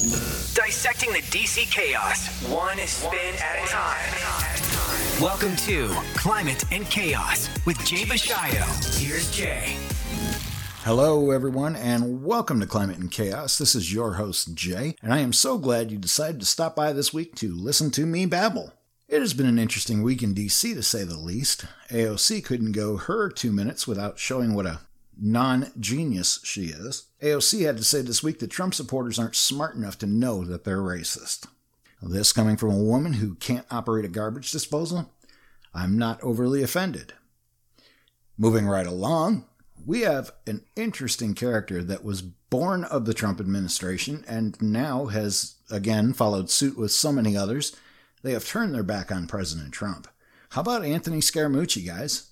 Dissecting 0.00 1.12
the 1.12 1.18
DC 1.18 1.70
chaos, 1.70 2.42
one 2.44 2.78
spin 2.86 3.34
at 3.34 3.62
a 3.62 3.68
time. 3.68 5.20
Welcome 5.20 5.54
to 5.56 5.88
Climate 6.14 6.64
and 6.72 6.88
Chaos 6.88 7.50
with 7.66 7.78
Jay 7.84 8.04
Bashayo. 8.04 8.98
Here's 8.98 9.30
Jay. 9.30 9.76
Hello, 10.84 11.32
everyone, 11.32 11.76
and 11.76 12.24
welcome 12.24 12.60
to 12.60 12.66
Climate 12.66 12.96
and 12.96 13.10
Chaos. 13.10 13.58
This 13.58 13.74
is 13.74 13.92
your 13.92 14.14
host, 14.14 14.54
Jay, 14.54 14.96
and 15.02 15.12
I 15.12 15.18
am 15.18 15.34
so 15.34 15.58
glad 15.58 15.90
you 15.90 15.98
decided 15.98 16.40
to 16.40 16.46
stop 16.46 16.74
by 16.74 16.94
this 16.94 17.12
week 17.12 17.34
to 17.34 17.54
listen 17.54 17.90
to 17.90 18.06
me 18.06 18.24
babble. 18.24 18.72
It 19.06 19.20
has 19.20 19.34
been 19.34 19.44
an 19.44 19.58
interesting 19.58 20.02
week 20.02 20.22
in 20.22 20.34
DC, 20.34 20.72
to 20.72 20.82
say 20.82 21.04
the 21.04 21.18
least. 21.18 21.66
AOC 21.90 22.42
couldn't 22.42 22.72
go 22.72 22.96
her 22.96 23.28
two 23.28 23.52
minutes 23.52 23.86
without 23.86 24.18
showing 24.18 24.54
what 24.54 24.64
a 24.64 24.80
non 25.20 25.70
genius 25.78 26.40
she 26.42 26.66
is. 26.66 27.04
AOC 27.22 27.66
had 27.66 27.76
to 27.76 27.84
say 27.84 28.00
this 28.02 28.22
week 28.22 28.38
that 28.38 28.50
Trump 28.50 28.74
supporters 28.74 29.18
aren't 29.18 29.36
smart 29.36 29.74
enough 29.74 29.98
to 29.98 30.06
know 30.06 30.44
that 30.44 30.64
they're 30.64 30.78
racist. 30.78 31.46
This 32.02 32.32
coming 32.32 32.56
from 32.56 32.70
a 32.70 32.82
woman 32.82 33.14
who 33.14 33.34
can't 33.34 33.66
operate 33.70 34.06
a 34.06 34.08
garbage 34.08 34.50
disposal? 34.50 35.12
I'm 35.74 35.98
not 35.98 36.22
overly 36.22 36.62
offended. 36.62 37.12
Moving 38.38 38.66
right 38.66 38.86
along, 38.86 39.44
we 39.84 40.00
have 40.00 40.32
an 40.46 40.64
interesting 40.76 41.34
character 41.34 41.82
that 41.84 42.02
was 42.02 42.22
born 42.22 42.84
of 42.84 43.04
the 43.04 43.14
Trump 43.14 43.38
administration 43.38 44.24
and 44.26 44.60
now 44.62 45.06
has 45.06 45.56
again 45.70 46.14
followed 46.14 46.50
suit 46.50 46.76
with 46.78 46.90
so 46.90 47.12
many 47.12 47.36
others. 47.36 47.76
They 48.22 48.32
have 48.32 48.46
turned 48.46 48.74
their 48.74 48.82
back 48.82 49.12
on 49.12 49.26
President 49.26 49.72
Trump. 49.72 50.08
How 50.50 50.62
about 50.62 50.84
Anthony 50.84 51.20
Scaramucci, 51.20 51.86
guys? 51.86 52.29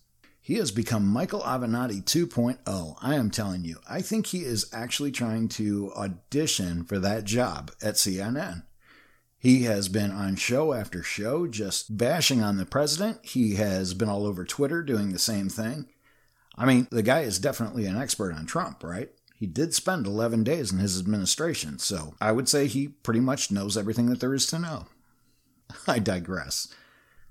He 0.49 0.55
has 0.55 0.71
become 0.71 1.07
Michael 1.07 1.43
Avenatti 1.43 2.03
2.0. 2.03 2.97
I 3.03 3.15
am 3.17 3.31
telling 3.31 3.67
you, 3.67 3.81
I 3.87 4.01
think 4.01 4.29
he 4.29 4.45
is 4.45 4.71
actually 4.73 5.13
trying 5.13 5.49
to 5.51 5.93
audition 5.95 6.85
for 6.85 6.99
that 7.01 7.25
job 7.25 7.71
at 7.83 7.97
CNN. 7.97 8.63
He 9.37 9.65
has 9.65 9.91
been 9.91 10.11
on 10.11 10.37
show 10.37 10.73
after 10.73 11.03
show 11.03 11.47
just 11.47 11.99
bashing 11.99 12.43
on 12.43 12.57
the 12.57 12.65
president. 12.65 13.19
He 13.27 13.57
has 13.57 13.93
been 13.93 14.09
all 14.09 14.25
over 14.25 14.43
Twitter 14.43 14.83
doing 14.83 15.13
the 15.13 15.19
same 15.19 15.51
thing. 15.51 15.85
I 16.57 16.65
mean, 16.65 16.89
the 16.91 17.03
guy 17.03 17.21
is 17.21 17.39
definitely 17.39 17.85
an 17.85 17.99
expert 17.99 18.33
on 18.33 18.47
Trump, 18.47 18.83
right? 18.83 19.11
He 19.37 19.47
did 19.47 19.75
spend 19.75 20.07
11 20.07 20.45
days 20.45 20.73
in 20.73 20.79
his 20.79 20.99
administration, 20.99 21.79
so 21.79 22.15
I 22.23 22.33
would 22.33 22.49
say 22.49 22.69
he 22.69 22.89
pretty 22.89 23.21
much 23.21 23.51
knows 23.51 23.77
everything 23.77 24.07
that 24.07 24.21
there 24.21 24.33
is 24.33 24.47
to 24.47 24.59
know. 24.59 24.87
I 25.87 25.99
digress. 25.99 26.73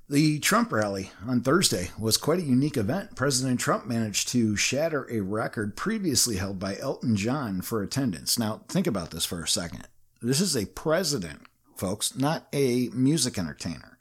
The 0.09 0.39
Trump 0.39 0.71
rally 0.71 1.11
on 1.27 1.41
Thursday 1.41 1.89
was 1.99 2.15
quite 2.15 2.39
a 2.39 2.43
unique 2.43 2.77
event. 2.77 3.15
President 3.15 3.59
Trump 3.59 3.85
managed 3.85 4.29
to 4.29 4.55
shatter 4.55 5.05
a 5.11 5.19
record 5.19 5.75
previously 5.75 6.37
held 6.37 6.59
by 6.59 6.77
Elton 6.77 7.17
John 7.17 7.61
for 7.61 7.81
attendance. 7.81 8.39
Now, 8.39 8.61
think 8.69 8.87
about 8.87 9.11
this 9.11 9.25
for 9.25 9.43
a 9.43 9.47
second. 9.47 9.85
This 10.21 10.39
is 10.39 10.55
a 10.55 10.65
president, 10.65 11.41
folks, 11.75 12.15
not 12.15 12.47
a 12.53 12.87
music 12.93 13.37
entertainer 13.37 13.97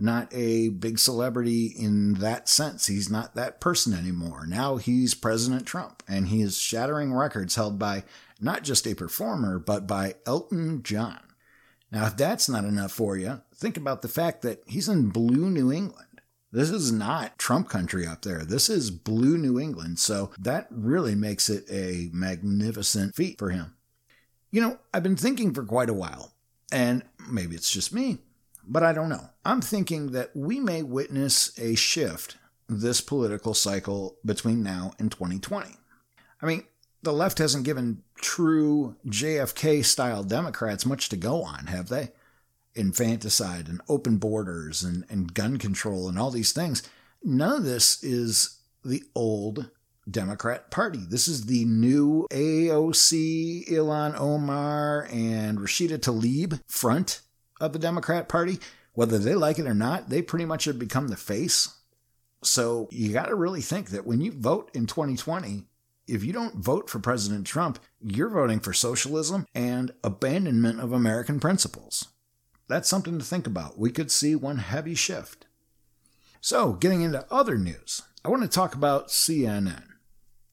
not 0.00 0.28
a 0.32 0.70
big 0.70 0.98
celebrity 0.98 1.66
in 1.66 2.14
that 2.14 2.48
sense. 2.48 2.86
He's 2.86 3.10
not 3.10 3.34
that 3.34 3.60
person 3.60 3.92
anymore. 3.92 4.46
Now 4.46 4.78
he's 4.78 5.14
President 5.14 5.66
Trump, 5.66 6.02
and 6.08 6.28
he 6.28 6.40
is 6.40 6.58
shattering 6.58 7.12
records 7.12 7.54
held 7.54 7.78
by 7.78 8.04
not 8.40 8.64
just 8.64 8.86
a 8.86 8.94
performer, 8.94 9.58
but 9.58 9.86
by 9.86 10.14
Elton 10.26 10.82
John. 10.82 11.20
Now, 11.92 12.06
if 12.06 12.16
that's 12.16 12.48
not 12.48 12.64
enough 12.64 12.92
for 12.92 13.16
you, 13.16 13.42
think 13.60 13.76
about 13.76 14.02
the 14.02 14.08
fact 14.08 14.42
that 14.42 14.62
he's 14.66 14.88
in 14.88 15.10
blue 15.10 15.50
New 15.50 15.70
England. 15.70 16.06
This 16.50 16.70
is 16.70 16.90
not 16.90 17.38
Trump 17.38 17.68
country 17.68 18.06
up 18.06 18.22
there. 18.22 18.44
This 18.44 18.68
is 18.68 18.90
blue 18.90 19.38
New 19.38 19.60
England. 19.60 20.00
So 20.00 20.32
that 20.38 20.66
really 20.70 21.14
makes 21.14 21.48
it 21.48 21.64
a 21.70 22.08
magnificent 22.12 23.14
feat 23.14 23.38
for 23.38 23.50
him. 23.50 23.74
You 24.50 24.60
know, 24.60 24.78
I've 24.92 25.04
been 25.04 25.16
thinking 25.16 25.54
for 25.54 25.62
quite 25.62 25.90
a 25.90 25.94
while, 25.94 26.32
and 26.72 27.04
maybe 27.30 27.54
it's 27.54 27.70
just 27.70 27.94
me, 27.94 28.18
but 28.66 28.82
I 28.82 28.92
don't 28.92 29.08
know. 29.08 29.28
I'm 29.44 29.60
thinking 29.60 30.10
that 30.10 30.34
we 30.34 30.58
may 30.58 30.82
witness 30.82 31.56
a 31.56 31.76
shift 31.76 32.36
this 32.68 33.00
political 33.00 33.54
cycle 33.54 34.16
between 34.24 34.62
now 34.64 34.92
and 34.98 35.12
2020. 35.12 35.70
I 36.42 36.46
mean, 36.46 36.64
the 37.02 37.12
left 37.12 37.38
hasn't 37.38 37.64
given 37.64 38.02
true 38.16 38.96
JFK 39.06 39.84
style 39.84 40.24
Democrats 40.24 40.84
much 40.84 41.08
to 41.10 41.16
go 41.16 41.44
on, 41.44 41.66
have 41.66 41.88
they? 41.88 42.10
Infanticide 42.74 43.68
and 43.68 43.80
open 43.88 44.16
borders 44.18 44.82
and, 44.82 45.04
and 45.08 45.34
gun 45.34 45.56
control 45.56 46.08
and 46.08 46.18
all 46.18 46.30
these 46.30 46.52
things. 46.52 46.82
None 47.22 47.58
of 47.58 47.64
this 47.64 48.02
is 48.02 48.60
the 48.84 49.02
old 49.14 49.70
Democrat 50.10 50.70
Party. 50.70 51.00
This 51.08 51.28
is 51.28 51.46
the 51.46 51.64
new 51.64 52.26
AOC, 52.30 53.68
Ilhan 53.68 54.18
Omar, 54.18 55.08
and 55.10 55.58
Rashida 55.58 55.98
Tlaib 55.98 56.60
front 56.66 57.20
of 57.60 57.72
the 57.72 57.78
Democrat 57.78 58.28
Party, 58.28 58.58
whether 58.94 59.18
they 59.18 59.34
like 59.34 59.58
it 59.58 59.66
or 59.66 59.74
not, 59.74 60.08
they 60.08 60.22
pretty 60.22 60.44
much 60.44 60.64
have 60.64 60.78
become 60.78 61.08
the 61.08 61.16
face. 61.16 61.76
So 62.42 62.88
you 62.90 63.12
got 63.12 63.26
to 63.26 63.34
really 63.34 63.60
think 63.60 63.90
that 63.90 64.06
when 64.06 64.20
you 64.20 64.32
vote 64.32 64.70
in 64.74 64.86
2020, 64.86 65.64
if 66.06 66.24
you 66.24 66.32
don't 66.32 66.56
vote 66.56 66.88
for 66.88 66.98
President 66.98 67.46
Trump, 67.46 67.78
you're 68.00 68.30
voting 68.30 68.60
for 68.60 68.72
socialism 68.72 69.46
and 69.54 69.92
abandonment 70.02 70.80
of 70.80 70.92
American 70.92 71.38
principles. 71.38 72.08
That's 72.70 72.88
something 72.88 73.18
to 73.18 73.24
think 73.24 73.48
about. 73.48 73.80
We 73.80 73.90
could 73.90 74.12
see 74.12 74.36
one 74.36 74.58
heavy 74.58 74.94
shift. 74.94 75.46
So, 76.40 76.74
getting 76.74 77.02
into 77.02 77.26
other 77.28 77.58
news, 77.58 78.02
I 78.24 78.28
want 78.28 78.42
to 78.42 78.48
talk 78.48 78.76
about 78.76 79.08
CNN. 79.08 79.82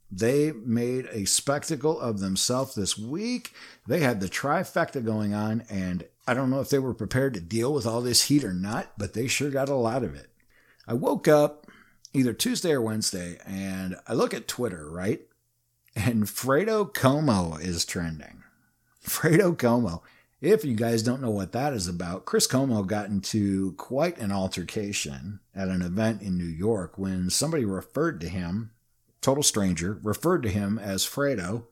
They 0.10 0.52
made 0.52 1.08
a 1.12 1.26
spectacle 1.26 2.00
of 2.00 2.20
themselves 2.20 2.74
this 2.74 2.98
week. 2.98 3.54
They 3.86 4.00
had 4.00 4.20
the 4.20 4.30
trifecta 4.30 5.06
going 5.06 5.36
on, 5.36 5.64
and 5.70 6.08
I 6.26 6.34
don't 6.34 6.50
know 6.50 6.60
if 6.60 6.70
they 6.70 6.80
were 6.80 6.96
prepared 6.96 7.36
to 7.36 7.40
deal 7.40 7.72
with 7.72 7.86
all 7.86 8.02
this 8.02 8.24
heat 8.24 8.44
or 8.44 8.54
not, 8.54 8.94
but 8.98 9.14
they 9.14 9.28
sure 9.28 9.52
got 9.52 9.70
a 9.70 9.76
lot 9.76 10.04
of 10.04 10.16
it. 10.16 10.32
I 10.88 10.96
woke 10.96 11.28
up 11.28 11.68
either 12.14 12.34
Tuesday 12.34 12.72
or 12.72 12.82
Wednesday, 12.82 13.38
and 13.46 13.96
I 14.08 14.14
look 14.14 14.34
at 14.34 14.48
Twitter, 14.48 14.90
right? 14.90 15.22
And 15.96 16.24
Fredo 16.24 16.92
Cuomo 16.92 17.62
is 17.62 17.86
trending. 17.86 18.42
Fredo 19.06 19.56
Cuomo. 19.56 20.02
If 20.40 20.64
you 20.64 20.76
guys 20.76 21.02
don't 21.02 21.22
know 21.22 21.32
what 21.32 21.52
that 21.54 21.74
is 21.74 21.88
about, 21.88 22.26
Chris 22.26 22.48
Cuomo 22.48 22.86
got 22.86 23.08
into 23.10 23.72
quite 23.74 24.20
an 24.20 24.32
altercation 24.32 25.40
at 25.56 25.68
an 25.68 25.82
event 25.82 26.22
in 26.22 26.38
New 26.38 26.46
York 26.46 26.96
when 26.96 27.32
somebody 27.32 27.66
referred 27.66 28.22
to 28.22 28.30
him 28.30 28.70
total 29.20 29.42
stranger, 29.42 30.00
referred 30.04 30.44
to 30.44 30.50
him 30.50 30.78
as 30.78 31.08
Fredo. 31.08 31.64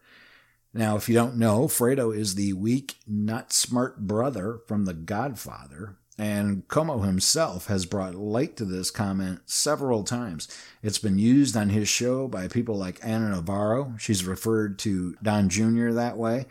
Now, 0.73 0.95
if 0.95 1.07
you 1.07 1.13
don't 1.13 1.37
know, 1.37 1.67
Fredo 1.67 2.15
is 2.15 2.33
the 2.33 2.53
weak, 2.53 2.95
not 3.07 3.53
smart 3.53 4.07
brother 4.07 4.59
from 4.67 4.85
The 4.85 4.95
Godfather, 4.95 5.97
and 6.17 6.67
Cuomo 6.67 7.05
himself 7.05 7.67
has 7.67 7.85
brought 7.85 8.15
light 8.15 8.57
to 8.57 8.65
this 8.65 8.89
comment 8.89 9.41
several 9.45 10.03
times. 10.03 10.47
It's 10.81 10.97
been 10.97 11.19
used 11.19 11.55
on 11.55 11.69
his 11.69 11.87
show 11.87 12.27
by 12.27 12.47
people 12.47 12.75
like 12.75 13.05
Ana 13.05 13.29
Navarro. 13.29 13.93
She's 13.99 14.25
referred 14.25 14.79
to 14.79 15.15
Don 15.21 15.49
Jr. 15.49 15.91
that 15.91 16.17
way. 16.17 16.47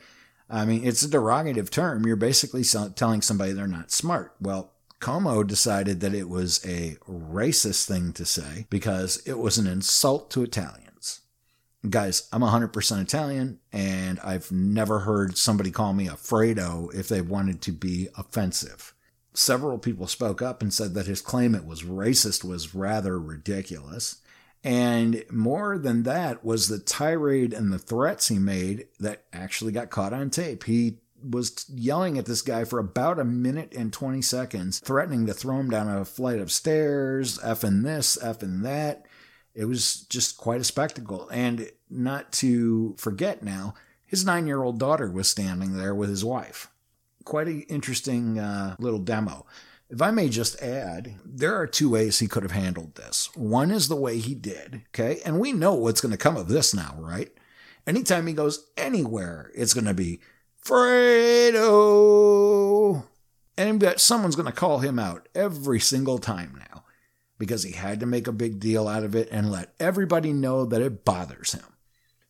I 0.49 0.65
mean, 0.65 0.85
it's 0.85 1.03
a 1.03 1.09
derogative 1.09 1.71
term. 1.71 2.07
You're 2.07 2.17
basically 2.17 2.63
telling 2.63 3.23
somebody 3.23 3.53
they're 3.53 3.67
not 3.67 3.91
smart. 3.91 4.35
Well, 4.41 4.73
Cuomo 5.01 5.47
decided 5.47 6.01
that 6.01 6.15
it 6.15 6.29
was 6.29 6.65
a 6.67 6.97
racist 7.09 7.87
thing 7.87 8.13
to 8.15 8.25
say 8.25 8.67
because 8.71 9.23
it 9.27 9.39
was 9.39 9.59
an 9.59 9.67
insult 9.67 10.31
to 10.31 10.43
Italians. 10.43 11.21
Guys, 11.89 12.29
I'm 12.33 12.41
100% 12.41 13.03
Italian, 13.03 13.59
and 13.71 14.19
I've 14.21 14.51
never 14.51 15.01
heard 15.01 15.37
somebody 15.37 15.71
call 15.71 15.93
me 15.93 16.09
a 16.09 16.13
Fredo 16.13 16.95
if 16.95 17.09
they 17.09 17.21
wanted 17.21 17.61
to 17.63 17.73
be 17.73 18.09
offensive. 18.17 18.95
Several 19.35 19.79
people 19.79 20.07
spoke 20.07 20.41
up 20.41 20.63
and 20.63 20.73
said 20.73 20.95
that 20.95 21.07
his 21.07 21.21
claim 21.21 21.55
it 21.55 21.67
was 21.67 21.83
racist 21.83 22.43
was 22.45 22.75
rather 22.75 23.19
ridiculous. 23.19 24.23
And 24.65 25.25
more 25.31 25.77
than 25.77 26.05
that 26.05 26.43
was 26.43 26.69
the 26.69 26.79
tirade 26.79 27.53
and 27.53 27.71
the 27.71 27.79
threats 27.79 28.29
he 28.29 28.39
made 28.39 28.89
that 28.99 29.25
actually 29.31 29.73
got 29.73 29.91
caught 29.91 30.15
on 30.15 30.31
tape. 30.31 30.65
He 30.65 30.97
was 31.23 31.67
yelling 31.69 32.17
at 32.17 32.25
this 32.25 32.41
guy 32.41 32.65
for 32.65 32.79
about 32.79 33.19
a 33.19 33.25
minute 33.25 33.75
and 33.77 33.93
20 33.93 34.23
seconds, 34.23 34.79
threatening 34.79 35.27
to 35.27 35.35
throw 35.35 35.59
him 35.59 35.69
down 35.69 35.89
a 35.89 36.05
flight 36.05 36.39
of 36.39 36.51
stairs, 36.51 37.39
effing 37.39 37.83
this, 37.85 38.17
effing 38.23 38.63
that. 38.63 39.07
It 39.55 39.67
was 39.67 40.03
just 40.03 40.39
quite 40.39 40.63
a 40.63 40.65
spectacle. 40.65 41.29
And 41.31 41.71
not 41.91 42.33
to 42.33 42.95
forget 42.99 43.43
now, 43.43 43.75
his 44.07 44.25
nine 44.25 44.47
year 44.47 44.63
old 44.63 44.79
daughter 44.79 45.11
was 45.11 45.29
standing 45.29 45.77
there 45.77 45.95
with 45.95 46.09
his 46.09 46.25
wife. 46.25 46.69
Quite 47.25 47.49
an 47.49 47.63
interesting 47.63 48.39
uh, 48.39 48.77
little 48.79 48.99
demo. 48.99 49.47
If 49.91 50.01
I 50.01 50.11
may 50.11 50.29
just 50.29 50.61
add, 50.63 51.17
there 51.25 51.55
are 51.55 51.67
two 51.67 51.91
ways 51.91 52.19
he 52.19 52.27
could 52.27 52.43
have 52.43 52.53
handled 52.53 52.95
this. 52.95 53.29
One 53.35 53.71
is 53.71 53.89
the 53.89 53.97
way 53.97 54.19
he 54.19 54.35
did, 54.35 54.83
okay? 54.89 55.21
And 55.25 55.39
we 55.39 55.53
know 55.53 55.75
what's 55.75 56.01
going 56.01 56.13
to 56.13 56.19
come 56.19 56.37
of 56.37 56.49
this 56.49 56.73
now, 56.75 56.97
right? 56.99 57.31
Anytime 57.87 58.27
he 58.27 58.33
goes 58.33 58.67
anywhere, 58.77 59.53
it's 59.55 59.75
going 59.75 59.85
to 59.85 59.95
be 59.95 60.21
Fredo. 60.65 61.65
And 63.57 63.95
someone's 63.99 64.37
going 64.37 64.47
to 64.47 64.53
call 64.53 64.79
him 64.79 64.99
out 64.99 65.29
every 65.35 65.79
single 65.81 66.19
time 66.19 66.59
now 66.59 66.85
because 67.39 67.63
he 67.63 67.73
had 67.73 68.01
to 68.01 68.07
make 68.07 68.27
a 68.27 68.33
big 68.33 68.59
deal 68.59 68.89
out 68.89 69.05
of 69.05 69.15
it 69.15 69.29
and 69.31 69.53
let 69.53 69.75
everybody 69.79 70.33
know 70.33 70.65
that 70.65 70.81
it 70.81 71.05
bothers 71.05 71.53
him. 71.53 71.74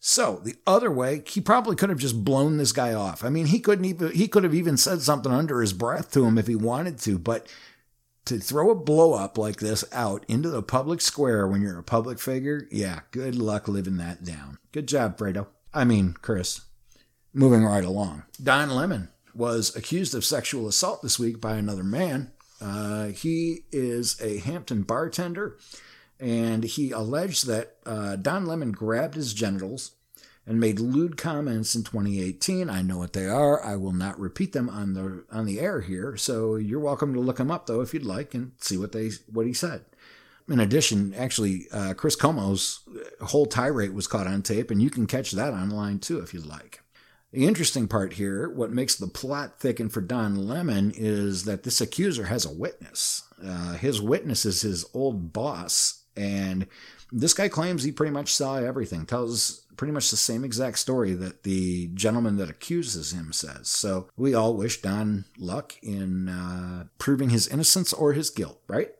So 0.06 0.42
the 0.44 0.56
other 0.66 0.90
way, 0.90 1.22
he 1.26 1.40
probably 1.40 1.76
could 1.76 1.88
have 1.88 1.96
just 1.96 2.26
blown 2.26 2.58
this 2.58 2.72
guy 2.72 2.92
off. 2.92 3.24
I 3.24 3.30
mean, 3.30 3.46
he 3.46 3.58
couldn't 3.58 3.86
even 3.86 4.12
he 4.12 4.28
could 4.28 4.44
have 4.44 4.54
even 4.54 4.76
said 4.76 5.00
something 5.00 5.32
under 5.32 5.62
his 5.62 5.72
breath 5.72 6.10
to 6.12 6.26
him 6.26 6.36
if 6.36 6.46
he 6.46 6.54
wanted 6.54 6.98
to, 6.98 7.18
but 7.18 7.46
to 8.26 8.38
throw 8.38 8.68
a 8.68 8.74
blow 8.74 9.14
up 9.14 9.38
like 9.38 9.60
this 9.60 9.82
out 9.92 10.22
into 10.28 10.50
the 10.50 10.62
public 10.62 11.00
square 11.00 11.48
when 11.48 11.62
you're 11.62 11.78
a 11.78 11.82
public 11.82 12.18
figure, 12.18 12.68
yeah, 12.70 13.00
good 13.12 13.34
luck 13.34 13.66
living 13.66 13.96
that 13.96 14.22
down. 14.22 14.58
Good 14.72 14.88
job, 14.88 15.16
Fredo. 15.16 15.46
I 15.72 15.84
mean, 15.84 16.16
Chris. 16.20 16.60
Moving 17.32 17.64
right 17.64 17.82
along. 17.82 18.24
Don 18.42 18.68
Lemon 18.68 19.08
was 19.34 19.74
accused 19.74 20.14
of 20.14 20.22
sexual 20.22 20.68
assault 20.68 21.00
this 21.00 21.18
week 21.18 21.40
by 21.40 21.56
another 21.56 21.82
man. 21.82 22.30
Uh, 22.60 23.06
he 23.06 23.60
is 23.72 24.20
a 24.20 24.36
Hampton 24.40 24.82
bartender 24.82 25.56
and 26.24 26.64
he 26.64 26.90
alleged 26.90 27.46
that 27.46 27.76
uh, 27.84 28.16
Don 28.16 28.46
Lemon 28.46 28.72
grabbed 28.72 29.14
his 29.14 29.34
genitals 29.34 29.92
and 30.46 30.58
made 30.58 30.80
lewd 30.80 31.18
comments 31.18 31.74
in 31.74 31.84
2018. 31.84 32.70
I 32.70 32.80
know 32.80 32.96
what 32.96 33.12
they 33.12 33.26
are. 33.26 33.62
I 33.62 33.76
will 33.76 33.92
not 33.92 34.18
repeat 34.18 34.54
them 34.54 34.70
on 34.70 34.94
the 34.94 35.24
on 35.30 35.44
the 35.44 35.60
air 35.60 35.82
here. 35.82 36.16
So 36.16 36.56
you're 36.56 36.80
welcome 36.80 37.12
to 37.12 37.20
look 37.20 37.36
them 37.36 37.50
up 37.50 37.66
though 37.66 37.82
if 37.82 37.92
you'd 37.92 38.06
like 38.06 38.32
and 38.32 38.52
see 38.58 38.78
what 38.78 38.92
they 38.92 39.10
what 39.30 39.46
he 39.46 39.52
said. 39.52 39.84
In 40.48 40.60
addition, 40.60 41.12
actually, 41.12 41.66
uh, 41.70 41.92
Chris 41.92 42.16
Cuomo's 42.16 42.80
whole 43.20 43.46
tirade 43.46 43.94
was 43.94 44.06
caught 44.06 44.26
on 44.26 44.40
tape, 44.40 44.70
and 44.70 44.80
you 44.80 44.88
can 44.88 45.06
catch 45.06 45.32
that 45.32 45.52
online 45.52 45.98
too 45.98 46.20
if 46.20 46.32
you'd 46.32 46.46
like. 46.46 46.80
The 47.32 47.46
interesting 47.46 47.86
part 47.86 48.14
here, 48.14 48.48
what 48.48 48.70
makes 48.70 48.94
the 48.94 49.08
plot 49.08 49.60
thicken 49.60 49.90
for 49.90 50.00
Don 50.00 50.46
Lemon, 50.46 50.92
is 50.94 51.44
that 51.44 51.64
this 51.64 51.80
accuser 51.80 52.26
has 52.26 52.46
a 52.46 52.52
witness. 52.52 53.24
Uh, 53.44 53.74
his 53.74 54.00
witness 54.00 54.46
is 54.46 54.62
his 54.62 54.86
old 54.94 55.32
boss, 55.32 56.03
and 56.16 56.66
this 57.12 57.34
guy 57.34 57.48
claims 57.48 57.82
he 57.82 57.92
pretty 57.92 58.12
much 58.12 58.32
saw 58.32 58.56
everything, 58.56 59.06
tells 59.06 59.64
pretty 59.76 59.92
much 59.92 60.10
the 60.10 60.16
same 60.16 60.44
exact 60.44 60.78
story 60.78 61.14
that 61.14 61.42
the 61.42 61.88
gentleman 61.94 62.36
that 62.36 62.50
accuses 62.50 63.12
him 63.12 63.32
says. 63.32 63.68
So 63.68 64.08
we 64.16 64.34
all 64.34 64.54
wish 64.54 64.82
Don 64.82 65.24
luck 65.38 65.74
in 65.82 66.28
uh, 66.28 66.84
proving 66.98 67.30
his 67.30 67.48
innocence 67.48 67.92
or 67.92 68.12
his 68.12 68.30
guilt, 68.30 68.60
right? 68.68 68.90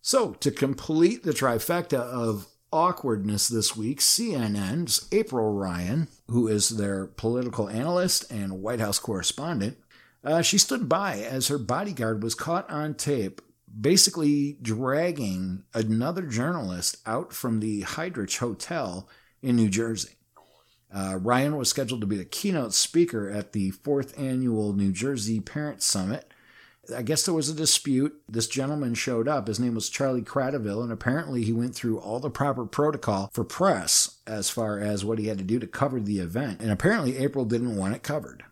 So 0.00 0.32
to 0.34 0.50
complete 0.50 1.22
the 1.22 1.32
trifecta 1.32 1.98
of 1.98 2.46
awkwardness 2.72 3.48
this 3.48 3.76
week, 3.76 4.00
CNN's 4.00 5.08
April 5.12 5.52
Ryan, 5.52 6.08
who 6.28 6.48
is 6.48 6.70
their 6.70 7.06
political 7.06 7.68
analyst 7.68 8.30
and 8.30 8.60
White 8.60 8.80
House 8.80 8.98
correspondent, 8.98 9.78
uh, 10.24 10.42
she 10.42 10.58
stood 10.58 10.88
by 10.88 11.18
as 11.20 11.48
her 11.48 11.58
bodyguard 11.58 12.22
was 12.22 12.34
caught 12.34 12.68
on 12.70 12.94
tape 12.94 13.40
basically 13.78 14.56
dragging 14.62 15.64
another 15.72 16.22
journalist 16.22 16.96
out 17.06 17.32
from 17.32 17.60
the 17.60 17.82
Heldrich 17.82 18.36
Hotel 18.38 19.08
in 19.42 19.56
New 19.56 19.68
Jersey. 19.68 20.16
Uh, 20.94 21.18
Ryan 21.20 21.56
was 21.56 21.68
scheduled 21.68 22.00
to 22.02 22.06
be 22.06 22.16
the 22.16 22.24
keynote 22.24 22.72
speaker 22.72 23.28
at 23.28 23.52
the 23.52 23.70
fourth 23.70 24.18
annual 24.18 24.72
New 24.72 24.92
Jersey 24.92 25.40
Parent 25.40 25.82
Summit. 25.82 26.32
I 26.94 27.02
guess 27.02 27.24
there 27.24 27.34
was 27.34 27.48
a 27.48 27.54
dispute. 27.54 28.20
This 28.28 28.46
gentleman 28.46 28.94
showed 28.94 29.26
up. 29.26 29.48
His 29.48 29.58
name 29.58 29.74
was 29.74 29.88
Charlie 29.88 30.22
Kratovil, 30.22 30.82
and 30.82 30.92
apparently 30.92 31.42
he 31.42 31.52
went 31.52 31.74
through 31.74 31.98
all 31.98 32.20
the 32.20 32.30
proper 32.30 32.66
protocol 32.66 33.30
for 33.32 33.42
press 33.42 34.18
as 34.26 34.50
far 34.50 34.78
as 34.78 35.04
what 35.04 35.18
he 35.18 35.26
had 35.26 35.38
to 35.38 35.44
do 35.44 35.58
to 35.58 35.66
cover 35.66 35.98
the 35.98 36.18
event. 36.18 36.60
And 36.60 36.70
apparently, 36.70 37.16
April 37.16 37.44
didn't 37.44 37.76
want 37.76 37.94
it 37.94 38.02
covered. 38.02 38.44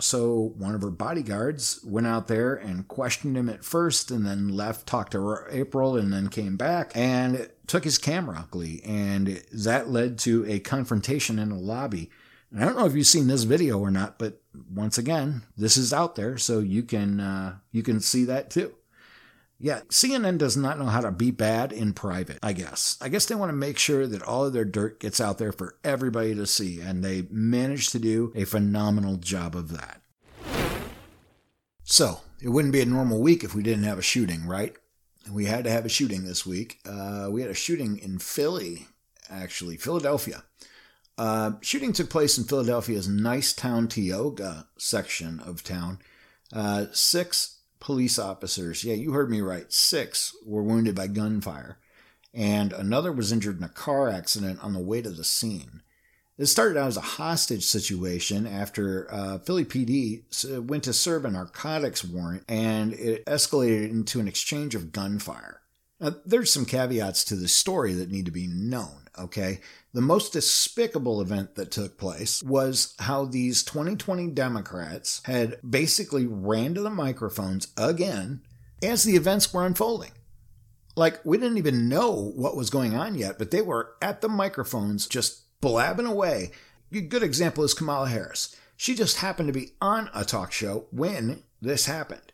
So 0.00 0.54
one 0.56 0.74
of 0.74 0.82
her 0.82 0.90
bodyguards 0.90 1.80
went 1.84 2.06
out 2.06 2.28
there 2.28 2.54
and 2.54 2.86
questioned 2.86 3.36
him 3.36 3.48
at 3.48 3.64
first 3.64 4.10
and 4.10 4.24
then 4.24 4.48
left, 4.48 4.86
talked 4.86 5.12
to 5.12 5.40
April, 5.50 5.96
and 5.96 6.12
then 6.12 6.28
came 6.28 6.56
back 6.56 6.92
and 6.94 7.50
took 7.66 7.84
his 7.84 7.98
camera. 7.98 8.46
Glee, 8.50 8.80
and 8.84 9.42
that 9.52 9.90
led 9.90 10.18
to 10.20 10.44
a 10.46 10.60
confrontation 10.60 11.38
in 11.38 11.48
the 11.48 11.56
lobby. 11.56 12.10
And 12.50 12.62
I 12.62 12.64
don't 12.64 12.76
know 12.76 12.86
if 12.86 12.94
you've 12.94 13.06
seen 13.06 13.26
this 13.26 13.42
video 13.42 13.78
or 13.78 13.90
not, 13.90 14.18
but 14.18 14.40
once 14.72 14.98
again, 14.98 15.42
this 15.56 15.76
is 15.76 15.92
out 15.92 16.14
there, 16.14 16.38
so 16.38 16.60
you 16.60 16.82
can 16.82 17.20
uh, 17.20 17.56
you 17.72 17.82
can 17.82 18.00
see 18.00 18.24
that 18.24 18.50
too. 18.50 18.74
Yeah, 19.60 19.80
CNN 19.88 20.38
does 20.38 20.56
not 20.56 20.78
know 20.78 20.86
how 20.86 21.00
to 21.00 21.10
be 21.10 21.32
bad 21.32 21.72
in 21.72 21.92
private, 21.92 22.38
I 22.44 22.52
guess. 22.52 22.96
I 23.00 23.08
guess 23.08 23.26
they 23.26 23.34
want 23.34 23.50
to 23.50 23.56
make 23.56 23.76
sure 23.76 24.06
that 24.06 24.22
all 24.22 24.44
of 24.44 24.52
their 24.52 24.64
dirt 24.64 25.00
gets 25.00 25.20
out 25.20 25.38
there 25.38 25.50
for 25.50 25.74
everybody 25.82 26.32
to 26.36 26.46
see, 26.46 26.80
and 26.80 27.02
they 27.02 27.26
managed 27.28 27.90
to 27.92 27.98
do 27.98 28.32
a 28.36 28.44
phenomenal 28.44 29.16
job 29.16 29.56
of 29.56 29.70
that. 29.72 30.00
So, 31.82 32.20
it 32.40 32.50
wouldn't 32.50 32.72
be 32.72 32.82
a 32.82 32.86
normal 32.86 33.20
week 33.20 33.42
if 33.42 33.52
we 33.52 33.64
didn't 33.64 33.82
have 33.82 33.98
a 33.98 34.02
shooting, 34.02 34.46
right? 34.46 34.76
We 35.28 35.46
had 35.46 35.64
to 35.64 35.70
have 35.70 35.84
a 35.84 35.88
shooting 35.88 36.24
this 36.24 36.46
week. 36.46 36.78
Uh, 36.88 37.28
we 37.28 37.40
had 37.40 37.50
a 37.50 37.54
shooting 37.54 37.98
in 37.98 38.20
Philly, 38.20 38.86
actually, 39.28 39.76
Philadelphia. 39.76 40.44
Uh, 41.16 41.52
shooting 41.62 41.92
took 41.92 42.10
place 42.10 42.38
in 42.38 42.44
Philadelphia's 42.44 43.08
Nicetown-Tioga 43.08 44.68
section 44.78 45.40
of 45.40 45.64
town. 45.64 45.98
Uh, 46.52 46.86
six 46.92 47.57
police 47.80 48.18
officers, 48.18 48.84
yeah, 48.84 48.94
you 48.94 49.12
heard 49.12 49.30
me 49.30 49.40
right, 49.40 49.72
six 49.72 50.36
were 50.44 50.62
wounded 50.62 50.94
by 50.94 51.06
gunfire, 51.06 51.78
and 52.34 52.72
another 52.72 53.12
was 53.12 53.32
injured 53.32 53.58
in 53.58 53.64
a 53.64 53.68
car 53.68 54.08
accident 54.08 54.62
on 54.62 54.72
the 54.72 54.80
way 54.80 55.02
to 55.02 55.10
the 55.10 55.24
scene. 55.24 55.82
It 56.38 56.46
started 56.46 56.78
out 56.78 56.86
as 56.86 56.96
a 56.96 57.00
hostage 57.00 57.64
situation 57.64 58.46
after 58.46 59.12
uh, 59.12 59.38
Philly 59.38 59.64
PD 59.64 60.22
went 60.64 60.84
to 60.84 60.92
serve 60.92 61.24
a 61.24 61.30
narcotics 61.30 62.04
warrant 62.04 62.44
and 62.48 62.92
it 62.92 63.26
escalated 63.26 63.90
into 63.90 64.20
an 64.20 64.28
exchange 64.28 64.76
of 64.76 64.92
gunfire. 64.92 65.62
Now, 65.98 66.14
there's 66.24 66.52
some 66.52 66.64
caveats 66.64 67.24
to 67.24 67.34
this 67.34 67.52
story 67.52 67.92
that 67.94 68.12
need 68.12 68.26
to 68.26 68.30
be 68.30 68.46
known, 68.46 69.08
okay? 69.18 69.58
The 69.94 70.00
most 70.02 70.34
despicable 70.34 71.20
event 71.20 71.54
that 71.54 71.70
took 71.70 71.96
place 71.96 72.42
was 72.42 72.94
how 72.98 73.24
these 73.24 73.62
2020 73.62 74.28
Democrats 74.28 75.22
had 75.24 75.58
basically 75.68 76.26
ran 76.26 76.74
to 76.74 76.82
the 76.82 76.90
microphones 76.90 77.68
again 77.76 78.42
as 78.82 79.02
the 79.02 79.16
events 79.16 79.52
were 79.52 79.64
unfolding. 79.64 80.12
Like, 80.94 81.24
we 81.24 81.38
didn't 81.38 81.58
even 81.58 81.88
know 81.88 82.32
what 82.34 82.56
was 82.56 82.70
going 82.70 82.94
on 82.94 83.14
yet, 83.14 83.38
but 83.38 83.50
they 83.50 83.62
were 83.62 83.94
at 84.02 84.20
the 84.20 84.28
microphones 84.28 85.06
just 85.06 85.60
blabbing 85.60 86.06
away. 86.06 86.50
A 86.92 87.00
good 87.00 87.22
example 87.22 87.64
is 87.64 87.72
Kamala 87.72 88.08
Harris. 88.08 88.54
She 88.76 88.94
just 88.94 89.18
happened 89.18 89.48
to 89.48 89.58
be 89.58 89.72
on 89.80 90.10
a 90.14 90.24
talk 90.24 90.52
show 90.52 90.86
when 90.90 91.44
this 91.62 91.86
happened 91.86 92.32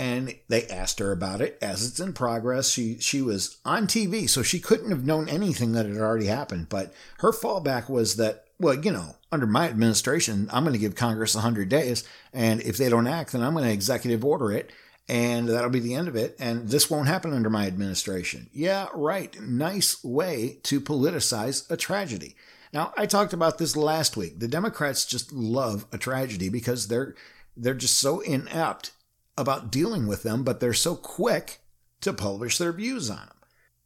and 0.00 0.34
they 0.48 0.66
asked 0.68 0.98
her 0.98 1.12
about 1.12 1.42
it 1.42 1.58
as 1.60 1.86
it's 1.86 2.00
in 2.00 2.14
progress. 2.14 2.70
She 2.70 2.96
she 3.00 3.20
was 3.20 3.58
on 3.66 3.86
TV, 3.86 4.26
so 4.30 4.42
she 4.42 4.58
couldn't 4.58 4.90
have 4.90 5.04
known 5.04 5.28
anything 5.28 5.72
that 5.72 5.84
had 5.84 5.98
already 5.98 6.24
happened. 6.24 6.70
But 6.70 6.94
her 7.18 7.32
fallback 7.32 7.90
was 7.90 8.16
that, 8.16 8.46
well, 8.58 8.74
you 8.82 8.92
know, 8.92 9.16
under 9.30 9.46
my 9.46 9.68
administration, 9.68 10.48
I'm 10.54 10.64
going 10.64 10.72
to 10.72 10.78
give 10.80 10.94
Congress 10.94 11.34
100 11.34 11.68
days, 11.68 12.02
and 12.32 12.62
if 12.62 12.78
they 12.78 12.88
don't 12.88 13.06
act, 13.06 13.32
then 13.32 13.42
I'm 13.42 13.52
going 13.52 13.66
to 13.66 13.70
executive 13.70 14.24
order 14.24 14.50
it, 14.50 14.72
and 15.06 15.46
that'll 15.50 15.68
be 15.68 15.80
the 15.80 15.96
end 15.96 16.08
of 16.08 16.16
it. 16.16 16.34
And 16.40 16.70
this 16.70 16.88
won't 16.88 17.08
happen 17.08 17.34
under 17.34 17.50
my 17.50 17.66
administration. 17.66 18.48
Yeah, 18.54 18.86
right. 18.94 19.38
Nice 19.38 20.02
way 20.02 20.60
to 20.62 20.80
politicize 20.80 21.70
a 21.70 21.76
tragedy. 21.76 22.36
Now, 22.72 22.94
I 22.96 23.04
talked 23.04 23.34
about 23.34 23.58
this 23.58 23.76
last 23.76 24.16
week. 24.16 24.38
The 24.40 24.48
Democrats 24.48 25.04
just 25.04 25.30
love 25.30 25.84
a 25.92 25.98
tragedy 25.98 26.48
because 26.48 26.88
they're 26.88 27.14
they're 27.54 27.74
just 27.74 27.98
so 27.98 28.20
inept 28.20 28.92
about 29.40 29.72
dealing 29.72 30.06
with 30.06 30.22
them, 30.22 30.44
but 30.44 30.60
they're 30.60 30.74
so 30.74 30.94
quick 30.94 31.60
to 32.02 32.12
publish 32.12 32.58
their 32.58 32.72
views 32.72 33.10
on 33.10 33.16
them. 33.16 33.36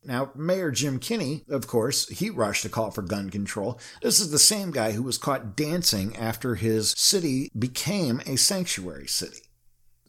Now, 0.06 0.30
Mayor 0.34 0.70
Jim 0.70 0.99
Kenney, 0.99 1.44
of 1.49 1.66
course, 1.66 2.08
he 2.08 2.28
rushed 2.28 2.62
to 2.62 2.68
call 2.68 2.90
for 2.90 3.00
gun 3.00 3.30
control. 3.30 3.80
This 4.02 4.20
is 4.20 4.30
the 4.30 4.38
same 4.38 4.70
guy 4.70 4.92
who 4.92 5.02
was 5.02 5.16
caught 5.16 5.56
dancing 5.56 6.14
after 6.16 6.56
his 6.56 6.90
city 6.96 7.50
became 7.58 8.20
a 8.26 8.37
sanctuary 8.37 9.06
city. 9.06 9.49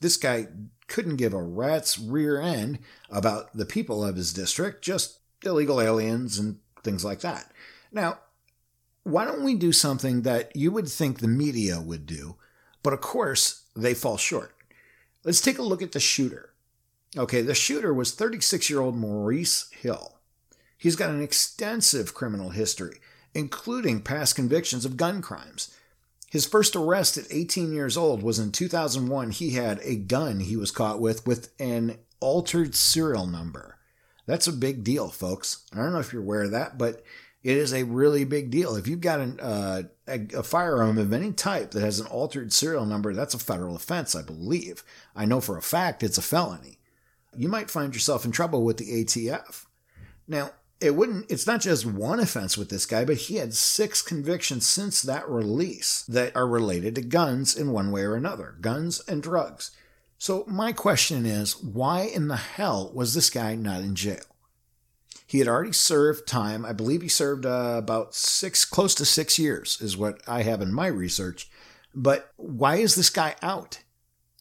This 0.02 0.18
guy 0.18 0.48
couldn't 0.88 1.16
give 1.16 1.34
a 1.34 1.42
rat's 1.42 1.98
rear 1.98 2.42
end 2.42 2.80
about 3.10 3.56
the 3.56 3.66
people 3.66 4.04
of 4.04 4.18
his 4.18 4.34
district, 4.34 4.84
just 4.84 5.20
illegal 5.44 5.80
aliens 5.80 6.38
and 6.38 6.60
things 6.84 7.06
like 7.06 7.22
that. 7.22 7.52
Now, 7.92 8.20
why 9.04 9.24
don't 9.24 9.44
we 9.44 9.56
do 9.56 9.72
something 9.72 10.24
that 10.24 10.54
you 10.56 10.72
would 10.72 10.90
think 10.90 11.20
the 11.20 11.28
media 11.28 11.80
would 11.80 12.06
do, 12.06 12.36
but 12.84 12.92
of 12.92 13.02
course 13.02 13.64
they 13.76 13.94
fall 13.94 14.18
short? 14.18 14.55
Let's 15.26 15.42
take 15.42 15.58
a 15.58 15.64
look 15.64 15.82
at 15.82 15.92
the 15.92 16.00
shooter. 16.00 16.54
Okay, 17.18 17.42
the 17.42 17.56
shooter 17.56 17.94
was 17.94 18.14
36 18.14 18.70
year 18.70 18.80
old 18.80 18.96
Maurice 18.96 19.70
Hill. 19.72 20.20
He's 20.78 20.96
got 20.96 21.10
an 21.10 21.22
extensive 21.22 22.14
criminal 22.14 22.50
history, 22.50 23.00
including 23.34 24.02
past 24.02 24.36
convictions 24.36 24.86
of 24.86 24.98
gun 24.98 25.24
crimes. 25.24 25.76
His 26.30 26.46
first 26.46 26.76
arrest 26.76 27.18
at 27.18 27.26
18 27.32 27.74
years 27.74 27.98
old 27.98 28.22
was 28.22 28.38
in 28.38 28.52
2001. 28.52 29.32
He 29.32 29.52
had 29.52 29.80
a 29.82 29.96
gun 29.96 30.42
he 30.42 30.56
was 30.56 30.70
caught 30.70 31.00
with 31.00 31.26
with 31.26 31.50
an 31.60 31.98
altered 32.20 32.76
serial 32.76 33.26
number. 33.26 33.80
That's 34.28 34.48
a 34.48 34.54
big 34.54 34.84
deal, 34.84 35.10
folks. 35.10 35.66
I 35.74 35.78
don't 35.78 35.94
know 35.94 36.00
if 36.00 36.14
you're 36.14 36.22
aware 36.22 36.44
of 36.44 36.52
that, 36.52 36.78
but 36.78 37.04
it 37.46 37.58
is 37.58 37.76
a 37.76 37.84
really 37.84 38.26
big 38.26 38.50
deal. 38.50 38.76
If 38.76 38.88
you've 38.88 39.02
got 39.02 39.20
an, 39.20 39.40
uh, 39.40 39.84
a, 40.08 40.20
a, 40.36 40.42
firearm 40.42 40.98
of 40.98 41.14
any 41.14 41.32
type 41.32 41.72
that 41.72 41.82
has 41.82 42.00
an 42.00 42.08
altered 42.08 42.52
serial 42.52 42.88
number, 42.88 43.14
that's 43.14 43.36
a 43.36 43.40
federal 43.40 43.76
offense, 43.76 44.16
I 44.16 44.24
believe. 44.24 44.84
I 45.16 45.26
know 45.26 45.40
for 45.40 45.56
a 45.56 45.62
fact 45.62 46.02
it's 46.02 46.18
a 46.18 46.24
felony. 46.24 46.80
You 47.38 47.48
might 47.48 47.70
find 47.70 47.94
yourself 47.94 48.26
in 48.26 48.32
trouble 48.32 48.64
with 48.64 48.78
the 48.78 49.06
ATF. 49.06 49.68
Now, 50.28 50.54
it 50.82 50.96
wouldn't 50.96 51.30
it's 51.30 51.46
not 51.46 51.62
just 51.62 51.86
one 51.86 52.20
offense 52.20 52.58
with 52.58 52.70
this 52.70 52.86
guy 52.86 53.06
but 53.06 53.16
he 53.16 53.36
had 53.36 53.54
six 53.54 54.02
convictions 54.02 54.68
since 54.68 55.02
that 55.02 55.28
release 55.30 56.02
that 56.02 56.36
are 56.36 56.46
related 56.46 56.96
to 56.96 57.02
guns 57.02 57.56
in 57.56 57.72
one 57.72 57.92
way 57.92 58.02
or 58.02 58.14
another 58.14 58.56
guns 58.60 59.02
and 59.08 59.24
drugs 59.24 59.72
so 60.18 60.44
my 60.48 60.74
question 60.74 61.26
is 61.26 61.56
why 61.64 62.02
in 62.02 62.28
the 62.28 62.36
hell 62.36 62.92
was 62.94 63.14
this 63.14 63.30
guy 63.30 63.56
not 63.56 63.80
in 63.80 63.96
jail 63.96 64.35
he 65.26 65.40
had 65.40 65.48
already 65.48 65.72
served 65.72 66.28
time 66.28 66.66
i 66.66 66.74
believe 66.74 67.02
he 67.02 67.08
served 67.08 67.46
uh, 67.46 67.76
about 67.78 68.14
six 68.14 68.66
close 68.66 68.96
to 68.96 69.06
six 69.06 69.38
years 69.40 69.80
is 69.82 69.98
what 69.98 70.22
i 70.28 70.42
have 70.42 70.62
in 70.62 70.74
my 70.74 70.88
research 70.88 71.50
but 71.94 72.32
why 72.38 72.76
is 72.76 72.96
this 72.96 73.10
guy 73.10 73.36
out 73.42 73.80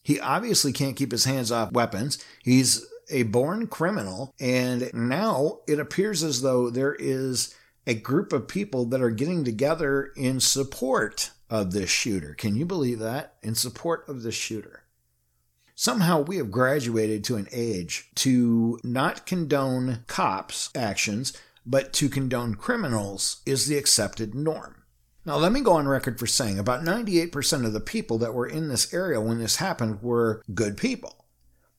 he 0.03 0.19
obviously 0.19 0.71
can't 0.71 0.95
keep 0.95 1.11
his 1.11 1.25
hands 1.25 1.51
off 1.51 1.71
weapons 1.71 2.23
he's 2.43 2.85
a 3.09 3.23
born 3.23 3.67
criminal, 3.67 4.33
and 4.39 4.89
now 4.93 5.59
it 5.67 5.79
appears 5.79 6.23
as 6.23 6.41
though 6.41 6.69
there 6.69 6.95
is 6.95 7.55
a 7.87 7.93
group 7.93 8.33
of 8.33 8.47
people 8.47 8.85
that 8.85 9.01
are 9.01 9.11
getting 9.11 9.43
together 9.43 10.11
in 10.15 10.39
support 10.39 11.31
of 11.49 11.71
this 11.71 11.89
shooter. 11.89 12.33
Can 12.33 12.55
you 12.55 12.65
believe 12.65 12.99
that? 12.99 13.35
In 13.43 13.53
support 13.55 14.07
of 14.09 14.23
this 14.23 14.35
shooter. 14.35 14.83
Somehow 15.77 16.21
we 16.21 16.37
have 16.37 16.51
graduated 16.51 17.25
to 17.25 17.35
an 17.35 17.49
age 17.51 18.09
to 18.15 18.79
not 18.81 19.25
condone 19.25 20.05
cops' 20.07 20.69
actions, 20.73 21.33
but 21.65 21.91
to 21.93 22.07
condone 22.07 22.55
criminals 22.55 23.41
is 23.45 23.67
the 23.67 23.77
accepted 23.77 24.33
norm. 24.33 24.83
Now, 25.25 25.35
let 25.35 25.51
me 25.51 25.59
go 25.59 25.73
on 25.73 25.87
record 25.87 26.17
for 26.17 26.27
saying 26.27 26.59
about 26.59 26.83
98% 26.83 27.65
of 27.65 27.73
the 27.73 27.81
people 27.81 28.17
that 28.19 28.33
were 28.33 28.47
in 28.47 28.69
this 28.69 28.93
area 28.93 29.19
when 29.19 29.39
this 29.39 29.57
happened 29.57 30.01
were 30.01 30.41
good 30.53 30.77
people. 30.77 31.25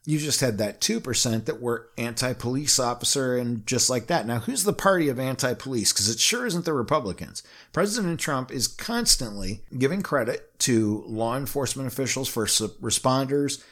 You 0.05 0.19
just 0.19 0.41
had 0.41 0.59
that 0.59 0.81
2% 0.81 1.47
that 1.47 1.63
were 1.63 1.89
anti 1.97 2.35
police 2.35 2.79
officer 2.79 3.37
and 3.39 3.67
just 3.67 3.89
like 3.89 4.09
that. 4.09 4.27
Now, 4.27 4.41
who's 4.41 4.65
the 4.65 4.73
party 4.73 5.09
of 5.09 5.19
anti 5.19 5.55
police? 5.55 5.93
Because 5.93 6.11
it 6.11 6.21
sure 6.21 6.45
isn't 6.45 6.65
the 6.65 6.75
Republicans. 6.75 7.43
President 7.73 8.21
Trump 8.21 8.53
is 8.53 8.69
constantly 8.69 9.63
giving 9.77 10.03
credit 10.03 10.59
to 10.61 11.03
law 11.07 11.37
enforcement 11.37 11.89
officials, 11.89 12.29
first 12.29 12.61
responders, 12.81 13.63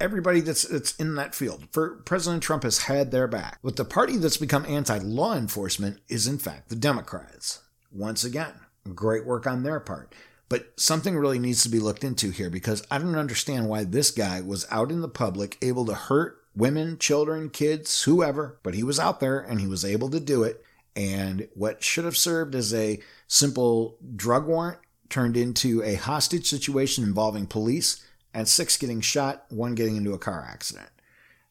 everybody 0.00 0.40
that's, 0.40 0.62
that's 0.62 0.96
in 0.96 1.14
that 1.16 1.34
field. 1.34 1.68
For 1.72 1.96
President 2.04 2.42
Trump 2.42 2.62
has 2.62 2.84
had 2.84 3.10
their 3.10 3.28
back. 3.28 3.58
But 3.62 3.76
the 3.76 3.84
party 3.84 4.16
that's 4.16 4.36
become 4.36 4.64
anti 4.66 4.98
law 4.98 5.36
enforcement 5.36 6.00
is, 6.08 6.26
in 6.26 6.38
fact, 6.38 6.68
the 6.68 6.76
Democrats. 6.76 7.60
Once 7.92 8.24
again, 8.24 8.54
great 8.94 9.26
work 9.26 9.46
on 9.46 9.62
their 9.62 9.80
part. 9.80 10.14
But 10.48 10.72
something 10.80 11.16
really 11.16 11.38
needs 11.38 11.62
to 11.62 11.68
be 11.68 11.78
looked 11.78 12.02
into 12.02 12.30
here 12.30 12.50
because 12.50 12.84
I 12.90 12.98
don't 12.98 13.14
understand 13.14 13.68
why 13.68 13.84
this 13.84 14.10
guy 14.10 14.40
was 14.40 14.66
out 14.70 14.90
in 14.90 15.00
the 15.00 15.08
public 15.08 15.56
able 15.62 15.86
to 15.86 15.94
hurt 15.94 16.38
women, 16.56 16.98
children, 16.98 17.50
kids, 17.50 18.02
whoever, 18.02 18.58
but 18.64 18.74
he 18.74 18.82
was 18.82 18.98
out 18.98 19.20
there 19.20 19.38
and 19.38 19.60
he 19.60 19.68
was 19.68 19.84
able 19.84 20.10
to 20.10 20.18
do 20.18 20.42
it. 20.42 20.64
And 20.96 21.48
what 21.54 21.84
should 21.84 22.04
have 22.04 22.16
served 22.16 22.56
as 22.56 22.74
a 22.74 23.00
simple 23.28 23.96
drug 24.16 24.46
warrant 24.46 24.78
turned 25.08 25.36
into 25.36 25.82
a 25.84 25.94
hostage 25.94 26.46
situation 26.48 27.04
involving 27.04 27.46
police 27.46 28.04
and 28.34 28.48
six 28.48 28.76
getting 28.76 29.00
shot, 29.00 29.44
one 29.48 29.74
getting 29.74 29.96
into 29.96 30.12
a 30.12 30.18
car 30.18 30.46
accident. 30.48 30.90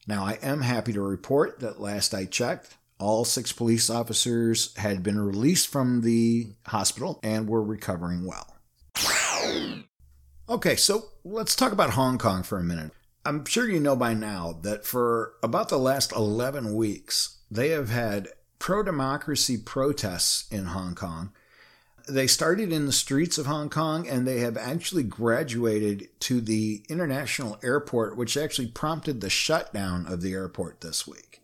Now, 0.06 0.24
I 0.24 0.38
am 0.42 0.62
happy 0.62 0.92
to 0.92 1.00
report 1.00 1.60
that 1.60 1.80
last 1.80 2.14
I 2.14 2.24
checked, 2.24 2.76
all 2.98 3.24
six 3.24 3.52
police 3.52 3.88
officers 3.88 4.76
had 4.76 5.02
been 5.02 5.20
released 5.20 5.68
from 5.68 6.02
the 6.02 6.48
hospital 6.66 7.18
and 7.22 7.48
were 7.48 7.62
recovering 7.62 8.26
well. 8.26 8.56
Okay, 10.48 10.76
so 10.76 11.04
let's 11.24 11.54
talk 11.54 11.72
about 11.72 11.90
Hong 11.90 12.18
Kong 12.18 12.42
for 12.42 12.58
a 12.58 12.64
minute. 12.64 12.90
I'm 13.24 13.44
sure 13.44 13.68
you 13.68 13.80
know 13.80 13.94
by 13.94 14.14
now 14.14 14.58
that 14.62 14.84
for 14.84 15.34
about 15.42 15.68
the 15.68 15.78
last 15.78 16.12
11 16.12 16.74
weeks, 16.74 17.38
they 17.50 17.68
have 17.68 17.90
had 17.90 18.28
pro 18.58 18.82
democracy 18.82 19.56
protests 19.58 20.50
in 20.50 20.66
Hong 20.66 20.94
Kong. 20.94 21.32
They 22.08 22.26
started 22.26 22.72
in 22.72 22.86
the 22.86 22.92
streets 22.92 23.38
of 23.38 23.46
Hong 23.46 23.70
Kong 23.70 24.08
and 24.08 24.26
they 24.26 24.40
have 24.40 24.56
actually 24.56 25.02
graduated 25.02 26.08
to 26.20 26.40
the 26.40 26.82
international 26.88 27.58
airport, 27.62 28.16
which 28.16 28.36
actually 28.36 28.68
prompted 28.68 29.20
the 29.20 29.30
shutdown 29.30 30.06
of 30.06 30.20
the 30.22 30.32
airport 30.32 30.80
this 30.80 31.06
week. 31.06 31.42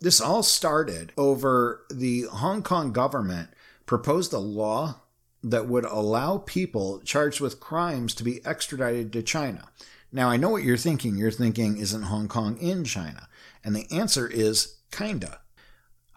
This 0.00 0.20
all 0.20 0.42
started 0.42 1.12
over 1.16 1.82
the 1.90 2.22
Hong 2.22 2.62
Kong 2.62 2.92
government 2.92 3.50
proposed 3.86 4.32
a 4.32 4.38
law 4.38 5.00
that 5.42 5.68
would 5.68 5.84
allow 5.84 6.38
people 6.38 7.00
charged 7.00 7.40
with 7.40 7.60
crimes 7.60 8.14
to 8.14 8.24
be 8.24 8.44
extradited 8.46 9.12
to 9.12 9.22
China. 9.22 9.68
Now, 10.10 10.30
I 10.30 10.36
know 10.36 10.48
what 10.48 10.62
you're 10.62 10.76
thinking. 10.76 11.16
You're 11.16 11.30
thinking, 11.30 11.76
isn't 11.76 12.02
Hong 12.02 12.28
Kong 12.28 12.56
in 12.58 12.84
China? 12.84 13.28
And 13.62 13.74
the 13.74 13.90
answer 13.90 14.28
is 14.28 14.76
kinda. 14.90 15.40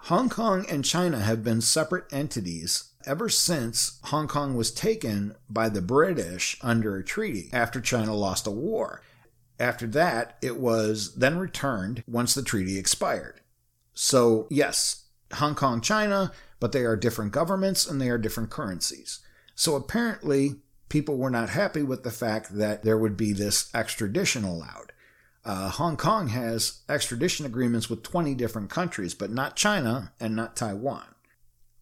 Hong 0.02 0.30
Kong 0.30 0.66
and 0.70 0.86
China 0.86 1.20
have 1.20 1.44
been 1.44 1.62
separate 1.62 2.06
entities 2.12 2.92
ever 3.08 3.30
since 3.30 4.00
Hong 4.06 4.28
Kong 4.28 4.56
was 4.56 4.72
taken 4.72 5.36
by 5.50 5.70
the 5.70 5.82
British 5.82 6.58
under 6.62 6.98
a 6.98 7.04
treaty 7.04 7.50
after 7.52 7.82
China 7.82 8.14
lost 8.14 8.46
a 8.46 8.52
war. 8.52 9.02
After 9.60 9.88
that, 9.88 10.38
it 10.42 10.60
was 10.60 11.16
then 11.16 11.40
returned 11.40 12.04
once 12.08 12.36
the 12.36 12.44
treaty 12.44 12.78
expired. 12.78 13.42
So, 13.94 14.46
yes, 14.52 15.06
Hong 15.34 15.56
Kong, 15.56 15.82
China 15.82 16.32
but 16.60 16.72
they 16.72 16.84
are 16.84 16.96
different 16.96 17.32
governments 17.32 17.88
and 17.88 18.02
they 18.02 18.10
are 18.10 18.18
different 18.18 18.50
currencies. 18.50 19.20
So 19.56 19.76
apparently, 19.76 20.56
people 20.90 21.18
were 21.18 21.30
not 21.30 21.50
happy 21.50 21.84
with 21.84 22.04
the 22.04 22.12
fact 22.12 22.58
that 22.58 22.84
there 22.84 22.98
would 22.98 23.18
be 23.18 23.34
this 23.34 23.74
extradition 23.74 24.44
allowed. 24.44 24.92
Uh, 25.46 25.70
Hong 25.70 25.98
Kong 25.98 26.28
has 26.28 26.82
extradition 26.90 27.46
agreements 27.46 27.90
with 27.90 28.04
20 28.04 28.36
different 28.36 28.70
countries, 28.70 29.14
but 29.14 29.32
not 29.32 29.56
China 29.56 30.12
and 30.20 30.36
not 30.36 30.56
Taiwan. 30.56 31.06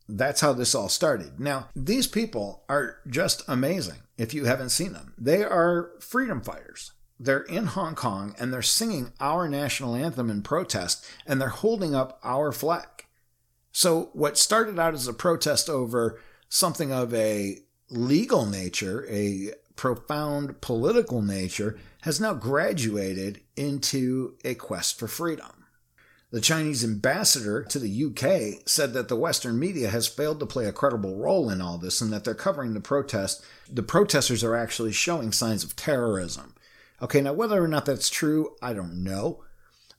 That's 0.08 0.42
how 0.42 0.54
this 0.54 0.76
all 0.76 0.90
started. 0.90 1.40
Now, 1.40 1.70
these 1.76 2.08
people 2.08 2.64
are 2.70 2.98
just 3.08 3.44
amazing 3.48 4.00
if 4.18 4.34
you 4.34 4.46
haven't 4.46 4.70
seen 4.70 4.94
them. 4.94 5.14
They 5.18 5.44
are 5.44 5.92
freedom 6.00 6.42
fighters. 6.42 6.92
They're 7.20 7.44
in 7.44 7.68
Hong 7.68 7.96
Kong 7.96 8.36
and 8.38 8.52
they're 8.52 8.62
singing 8.62 9.14
our 9.20 9.48
national 9.48 9.96
anthem 9.96 10.30
in 10.30 10.42
protest 10.42 11.06
and 11.26 11.42
they're 11.42 11.50
holding 11.50 11.96
up 11.96 12.20
our 12.24 12.52
flag. 12.52 13.06
So, 13.72 14.10
what 14.14 14.38
started 14.38 14.80
out 14.80 14.94
as 14.94 15.08
a 15.08 15.14
protest 15.14 15.70
over 15.70 16.20
something 16.50 16.92
of 16.92 17.14
a 17.14 17.60
legal 17.90 18.46
nature, 18.46 19.06
a 19.10 19.52
profound 19.76 20.62
political 20.62 21.22
nature, 21.22 21.78
has 22.02 22.22
now 22.22 22.34
graduated 22.34 23.42
into 23.56 24.36
a 24.46 24.56
quest 24.56 24.98
for 24.98 25.08
freedom. 25.08 25.65
The 26.36 26.42
Chinese 26.42 26.84
ambassador 26.84 27.64
to 27.64 27.80
the 27.80 28.06
UK 28.06 28.68
said 28.68 28.92
that 28.92 29.08
the 29.08 29.16
Western 29.16 29.58
media 29.58 29.90
has 29.90 30.06
failed 30.06 30.42
to 30.42 30.46
play 30.46 30.66
a 30.66 30.74
credible 30.74 31.16
role 31.16 31.50
in 31.50 31.62
all 31.62 31.78
this 31.78 32.02
and 32.02 32.12
that 32.12 32.26
they're 32.26 32.36
covering 32.36 32.74
the 32.74 32.82
protest. 32.82 33.42
The 33.72 33.84
protesters 33.84 34.44
are 34.44 34.54
actually 34.54 34.92
showing 34.92 35.32
signs 35.32 35.64
of 35.64 35.78
terrorism. 35.78 36.54
Okay, 37.02 37.22
now 37.22 37.32
whether 37.32 37.64
or 37.64 37.70
not 37.70 37.86
that's 37.86 38.10
true, 38.10 38.54
I 38.62 38.74
don't 38.74 39.02
know, 39.02 39.46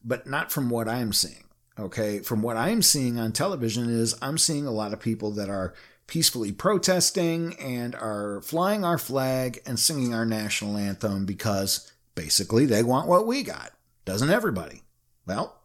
but 0.04 0.26
not 0.26 0.52
from 0.52 0.68
what 0.68 0.88
I'm 0.88 1.14
seeing 1.14 1.44
okay, 1.78 2.20
from 2.20 2.42
what 2.42 2.56
I'm 2.56 2.82
seeing 2.82 3.18
on 3.18 3.32
television 3.32 3.88
is 3.90 4.16
I'm 4.22 4.38
seeing 4.38 4.66
a 4.66 4.72
lot 4.72 4.92
of 4.92 5.00
people 5.00 5.30
that 5.32 5.48
are 5.48 5.74
peacefully 6.06 6.52
protesting 6.52 7.54
and 7.54 7.94
are 7.94 8.40
flying 8.42 8.84
our 8.84 8.98
flag 8.98 9.60
and 9.66 9.78
singing 9.78 10.14
our 10.14 10.24
national 10.24 10.76
anthem 10.76 11.26
because 11.26 11.92
basically 12.14 12.66
they 12.66 12.82
want 12.82 13.08
what 13.08 13.26
we 13.26 13.42
got. 13.42 13.72
Doesn't 14.04 14.30
everybody? 14.30 14.82
Well, 15.26 15.55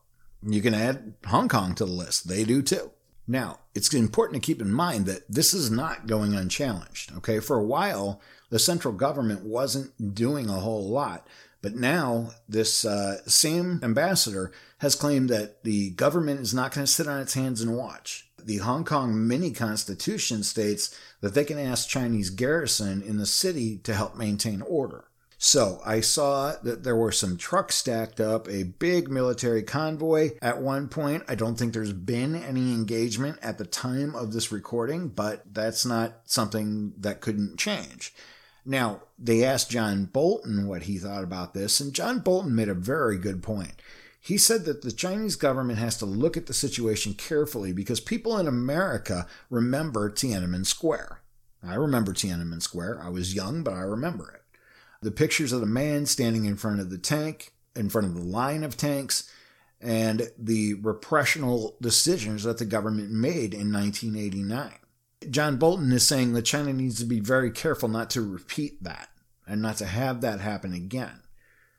you 0.44 0.62
can 0.62 0.74
add 0.74 1.14
Hong 1.28 1.48
Kong 1.48 1.76
to 1.76 1.86
the 1.86 1.92
list. 1.92 2.28
They 2.28 2.44
do 2.44 2.62
too. 2.62 2.92
Now, 3.28 3.60
it's 3.76 3.94
important 3.94 4.42
to 4.42 4.46
keep 4.46 4.62
in 4.62 4.72
mind 4.72 5.06
that 5.06 5.24
this 5.30 5.54
is 5.54 5.72
not 5.72 6.08
going 6.08 6.34
unchallenged. 6.34 7.12
Okay. 7.18 7.40
For 7.40 7.58
a 7.58 7.64
while, 7.64 8.20
the 8.50 8.60
central 8.60 8.94
government 8.94 9.46
wasn't 9.46 10.14
doing 10.14 10.50
a 10.50 10.60
whole 10.60 10.90
lot. 10.90 11.28
But 11.62 11.76
now, 11.76 12.32
this 12.50 12.84
uh, 12.84 13.22
same 13.28 13.80
ambassador 13.84 14.52
has 14.80 14.96
claimed 14.96 15.30
that 15.30 15.64
the 15.64 15.92
government 15.92 16.40
is 16.40 16.54
not 16.54 16.74
going 16.74 16.86
to 16.86 16.92
sit 16.92 17.08
on 17.08 17.22
its 17.22 17.36
hands 17.36 17.62
and 17.62 17.78
watch. 17.78 18.28
The 18.44 18.58
Hong 18.58 18.84
Kong 18.84 19.28
mini 19.28 19.52
constitution 19.52 20.42
states 20.42 20.98
that 21.22 21.36
they 21.36 21.46
can 21.46 21.60
ask 21.60 21.88
Chinese 21.88 22.32
garrison 22.32 23.04
in 23.04 23.18
the 23.18 23.28
city 23.28 23.78
to 23.84 23.94
help 23.94 24.16
maintain 24.16 24.64
order. 24.64 25.06
So 25.44 25.82
I 25.84 26.02
saw 26.02 26.54
that 26.62 26.84
there 26.84 26.96
were 26.96 27.12
some 27.12 27.36
trucks 27.36 27.74
stacked 27.74 28.20
up, 28.20 28.48
a 28.48 28.62
big 28.62 29.10
military 29.10 29.64
convoy 29.64 30.34
at 30.40 30.62
one 30.62 30.88
point. 30.88 31.24
I 31.28 31.34
don't 31.34 31.58
think 31.58 31.74
there's 31.74 31.94
been 31.94 32.36
any 32.36 32.76
engagement 32.76 33.40
at 33.42 33.58
the 33.58 33.66
time 33.66 34.14
of 34.14 34.34
this 34.34 34.52
recording, 34.52 35.08
but 35.08 35.52
that's 35.52 35.84
not 35.84 36.20
something 36.26 36.94
that 37.00 37.22
couldn't 37.22 37.58
change. 37.58 38.14
Now, 38.66 39.02
they 39.18 39.44
asked 39.44 39.72
John 39.72 40.06
Bolton 40.06 40.68
what 40.68 40.84
he 40.84 41.00
thought 41.00 41.24
about 41.24 41.56
this, 41.56 41.80
and 41.80 41.92
John 41.92 42.20
Bolton 42.20 42.54
made 42.54 42.70
a 42.70 42.76
very 42.76 43.18
good 43.18 43.42
point. 43.42 43.82
He 44.20 44.38
said 44.38 44.66
that 44.66 44.84
the 44.84 44.92
Chinese 44.92 45.36
government 45.36 45.80
has 45.80 45.98
to 45.98 46.06
look 46.06 46.38
at 46.38 46.46
the 46.46 46.54
situation 46.54 47.16
carefully 47.16 47.74
because 47.74 48.00
people 48.00 48.38
in 48.38 48.48
America 48.48 49.26
remember 49.50 50.12
Tiananmen 50.12 50.68
Square. 50.68 51.22
I 51.64 51.74
remember 51.74 52.14
Tiananmen 52.14 52.62
Square. 52.62 53.02
I 53.04 53.10
was 53.10 53.34
young, 53.34 53.64
but 53.64 53.74
I 53.74 53.82
remember 53.82 54.32
it. 54.36 54.41
The 55.02 55.12
pictures 55.12 55.52
of 55.52 55.62
the 55.62 55.66
man 55.66 56.06
standing 56.06 56.46
in 56.46 56.58
front 56.58 56.80
of 56.80 56.92
the 56.92 56.98
tank, 56.98 57.54
in 57.76 57.90
front 57.90 58.06
of 58.06 58.14
the 58.14 58.22
line 58.22 58.64
of 58.64 58.78
tanks, 58.78 59.32
and 59.82 60.30
the 60.38 60.76
repressional 60.76 61.76
decisions 61.82 62.44
that 62.44 62.60
the 62.60 62.66
government 62.66 63.10
made 63.10 63.56
in 63.56 63.74
1989. 63.74 64.74
John 65.32 65.58
Bolton 65.58 65.92
is 65.92 66.06
saying 66.06 66.34
that 66.34 66.44
China 66.44 66.72
needs 66.72 67.00
to 67.00 67.06
be 67.06 67.20
very 67.20 67.50
careful 67.50 67.90
not 67.90 68.12
to 68.12 68.22
repeat 68.22 68.84
that 68.84 69.10
and 69.48 69.60
not 69.60 69.78
to 69.78 69.86
have 69.86 70.22
that 70.22 70.40
happen 70.40 70.74
again. 70.74 71.22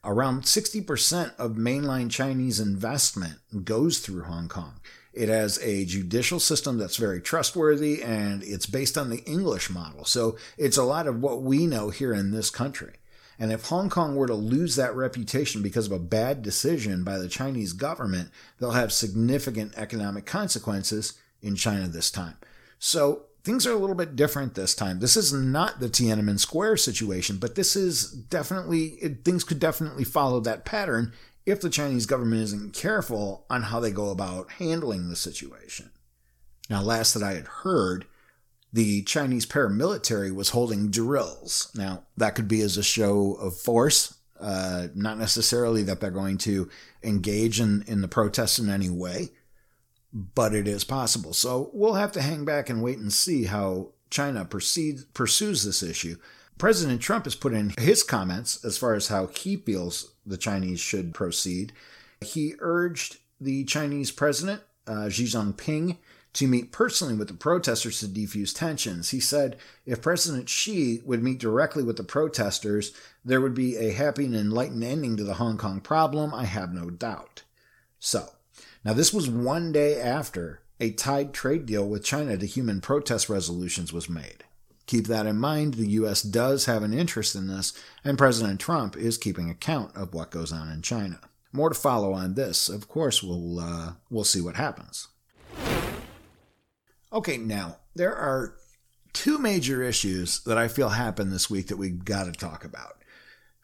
Around 0.05 0.43
60% 0.43 1.37
of 1.37 1.53
mainline 1.53 2.11
Chinese 2.11 2.59
investment 2.59 3.39
goes 3.65 4.01
through 4.01 4.25
Hong 4.25 4.49
Kong. 4.49 4.81
It 5.13 5.29
has 5.29 5.61
a 5.63 5.85
judicial 5.85 6.41
system 6.41 6.77
that's 6.77 6.97
very 6.97 7.21
trustworthy 7.21 8.03
and 8.03 8.43
it's 8.43 8.67
based 8.67 8.99
on 8.99 9.11
the 9.11 9.23
English 9.25 9.71
model. 9.71 10.05
So 10.05 10.37
it's 10.59 10.77
a 10.77 10.83
lot 10.83 11.07
of 11.07 11.21
what 11.21 11.43
we 11.43 11.69
know 11.69 11.91
here 11.91 12.13
in 12.13 12.33
this 12.33 12.51
country. 12.51 12.95
And 13.43 13.51
if 13.51 13.65
Hong 13.65 13.91
Kong 13.91 14.15
were 14.15 14.29
to 14.29 14.35
lose 14.35 14.77
that 14.77 14.95
reputation 14.95 15.63
because 15.63 15.87
of 15.87 15.93
a 15.93 15.99
bad 15.99 16.43
decision 16.43 17.03
by 17.03 17.19
the 17.19 17.27
Chinese 17.27 17.73
government, 17.73 18.31
they'll 18.61 18.71
have 18.71 18.93
significant 18.93 19.75
economic 19.77 20.27
consequences 20.27 21.15
in 21.41 21.57
China 21.57 21.89
this 21.89 22.09
time. 22.09 22.37
So 22.79 23.25
things 23.43 23.67
are 23.67 23.73
a 23.73 23.79
little 23.79 23.97
bit 23.97 24.15
different 24.15 24.55
this 24.55 24.77
time. 24.77 25.01
This 25.01 25.17
is 25.17 25.33
not 25.33 25.81
the 25.81 25.89
Tiananmen 25.89 26.39
Square 26.39 26.77
situation, 26.77 27.39
but 27.39 27.57
this 27.57 27.75
is 27.75 28.13
definitely, 28.13 28.91
it, 29.03 29.25
things 29.25 29.43
could 29.43 29.59
definitely 29.59 30.05
follow 30.05 30.39
that 30.39 30.65
pattern 30.65 31.13
if 31.45 31.61
the 31.61 31.69
Chinese 31.69 32.07
government 32.07 32.43
isn't 32.43 32.75
careful 32.75 33.45
on 33.51 33.65
how 33.65 33.81
they 33.81 33.91
go 33.91 34.11
about 34.11 34.53
handling 34.53 35.09
the 35.09 35.17
situation. 35.17 35.91
Now, 36.71 36.81
last 36.81 37.13
that 37.15 37.25
I 37.25 37.33
had 37.33 37.49
heard, 37.49 38.07
the 38.73 39.03
Chinese 39.03 39.47
paramilitary 39.47 40.35
was 40.35 40.51
holding 40.51 40.91
drills. 40.91 41.71
Now, 41.75 42.05
that 42.17 42.35
could 42.35 42.49
be 42.49 42.63
as 42.63 42.77
a 42.77 42.83
show 42.83 43.35
of 43.35 43.57
force, 43.57 44.15
uh, 44.41 44.89
not 44.95 45.19
necessarily 45.19 45.83
that 45.83 46.01
they're 46.01 46.11
going 46.11 46.39
to 46.39 46.71
engage 47.03 47.61
in, 47.61 47.85
in 47.87 48.01
the 48.01 48.09
protests 48.09 48.59
in 48.59 48.71
any 48.71 48.89
way, 48.89 49.29
but 50.13 50.55
it 50.55 50.67
is 50.67 50.85
possible. 50.85 51.33
So 51.33 51.71
we'll 51.73 51.95
have 51.95 52.13
to 52.13 52.23
hang 52.23 52.45
back 52.45 52.71
and 52.71 52.83
wait 52.83 52.99
and 52.99 53.13
see 53.13 53.45
how 53.45 53.91
China 54.11 54.45
proceeds, 54.45 55.05
pursues 55.05 55.65
this 55.65 55.83
issue. 55.83 56.17
President 56.59 57.01
Trump 57.01 57.25
has 57.25 57.35
put 57.35 57.53
in 57.53 57.75
his 57.79 58.03
comments 58.03 58.65
as 58.65 58.79
far 58.79 58.95
as 58.95 59.09
how 59.09 59.27
he 59.27 59.57
feels 59.57 60.13
the 60.25 60.37
Chinese 60.37 60.81
should 60.81 61.13
proceed. 61.15 61.73
He 62.21 62.55
urged 62.61 63.19
the 63.41 63.65
Chinese 63.65 64.11
president, 64.11 64.63
uh, 64.87 65.09
Xi 65.09 65.25
Jinping, 65.25 65.99
to 66.35 66.47
meet 66.47 66.73
personally 66.73 67.15
with 67.15 67.29
the 67.29 67.35
protesters 67.35 68.01
to 68.01 68.07
defuse 68.07 68.55
tensions. 68.55 69.11
He 69.11 69.21
said 69.21 69.57
if 69.85 70.01
President 70.01 70.49
Xi 70.49 71.01
would 71.05 71.23
meet 71.23 71.39
directly 71.39 71.83
with 71.83 71.97
the 71.97 72.05
protesters, 72.05 72.93
there 73.25 73.41
would 73.41 73.55
be 73.55 73.77
a 73.77 73.93
happy 73.93 74.25
and 74.25 74.35
enlightened 74.35 74.85
ending 74.85 75.17
to 75.17 75.25
the 75.25 75.35
Hong 75.35 75.59
Kong 75.59 75.81
problem, 75.81 76.33
I 76.35 76.45
have 76.45 76.73
no 76.73 76.91
doubt. 76.91 77.43
So, 77.99 78.31
now 78.85 78.95
this 78.95 79.13
was 79.13 79.29
one 79.29 79.73
day 79.73 80.01
after 80.01 80.63
a 80.81 80.91
tied 80.91 81.33
trade 81.33 81.67
deal 81.67 81.89
with 81.89 82.05
China 82.05 82.37
to 82.37 82.47
human 82.47 82.81
protest 82.81 83.29
resolutions 83.29 83.93
was 83.93 84.09
made. 84.09 84.45
Keep 84.87 85.07
that 85.07 85.27
in 85.27 85.39
mind. 85.39 85.75
The 85.75 85.87
U.S. 85.87 86.23
does 86.23 86.65
have 86.65 86.83
an 86.83 86.93
interest 86.93 87.37
in 87.37 87.47
this, 87.47 87.73
and 88.05 88.19
President 88.19 88.59
Trump 88.59 88.97
is 88.97 89.17
keeping 89.17 89.49
account 89.49 89.95
of 89.97 90.13
what 90.13 90.33
goes 90.33 90.53
on 90.53 90.69
in 90.71 90.83
China. 90.83 91.21
More 91.53 91.69
to 91.69 91.75
follow 91.75 92.13
on 92.13 92.35
this. 92.35 92.69
Of 92.69 92.89
course, 92.89 93.23
we'll 93.23 93.61
uh, 93.61 93.93
we'll 94.11 94.25
see 94.25 94.41
what 94.41 94.57
happens. 94.57 95.09
Okay, 97.13 97.37
now 97.37 97.77
there 97.95 98.15
are 98.15 98.55
two 99.13 99.37
major 99.37 99.83
issues 99.83 100.41
that 100.45 100.57
I 100.57 100.69
feel 100.69 100.89
happened 100.89 101.31
this 101.31 101.51
week 101.51 101.67
that 101.67 101.77
we've 101.77 102.05
got 102.05 102.25
to 102.25 102.33
talk 102.33 102.65
about. 102.65 103.03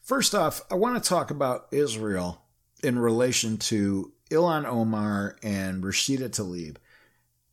First 0.03 0.35
off, 0.35 0.61
I 0.71 0.75
want 0.75 1.03
to 1.03 1.09
talk 1.09 1.31
about 1.31 1.69
Israel 1.71 2.43
in 2.83 2.99
relation 2.99 3.57
to 3.57 4.13
Ilhan 4.31 4.67
Omar 4.67 5.37
and 5.43 5.83
Rashida 5.83 6.29
Tlaib. 6.29 6.77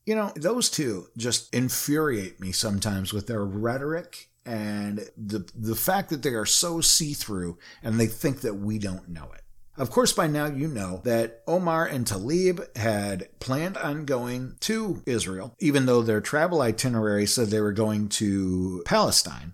You 0.05 0.15
know, 0.15 0.33
those 0.35 0.69
two 0.69 1.07
just 1.15 1.53
infuriate 1.53 2.41
me 2.41 2.51
sometimes 2.51 3.13
with 3.13 3.27
their 3.27 3.45
rhetoric 3.45 4.29
and 4.45 5.09
the 5.17 5.49
the 5.55 5.75
fact 5.75 6.09
that 6.09 6.21
they 6.21 6.33
are 6.33 6.45
so 6.45 6.81
see-through 6.81 7.57
and 7.81 7.99
they 7.99 8.05
think 8.07 8.41
that 8.41 8.55
we 8.55 8.77
don't 8.77 9.07
know 9.09 9.31
it. 9.33 9.44
Of 9.77 9.91
course, 9.91 10.13
by 10.13 10.27
now 10.27 10.45
you 10.45 10.69
know 10.69 11.01
that 11.03 11.41
Omar 11.47 11.85
and 11.85 12.05
Tlaib 12.05 12.77
had 12.77 13.27
planned 13.39 13.75
on 13.75 14.05
going 14.05 14.55
to 14.61 15.03
Israel, 15.05 15.53
even 15.59 15.85
though 15.85 16.01
their 16.01 16.21
travel 16.21 16.61
itinerary 16.61 17.25
said 17.25 17.47
they 17.49 17.59
were 17.59 17.73
going 17.73 18.07
to 18.09 18.83
Palestine. 18.85 19.53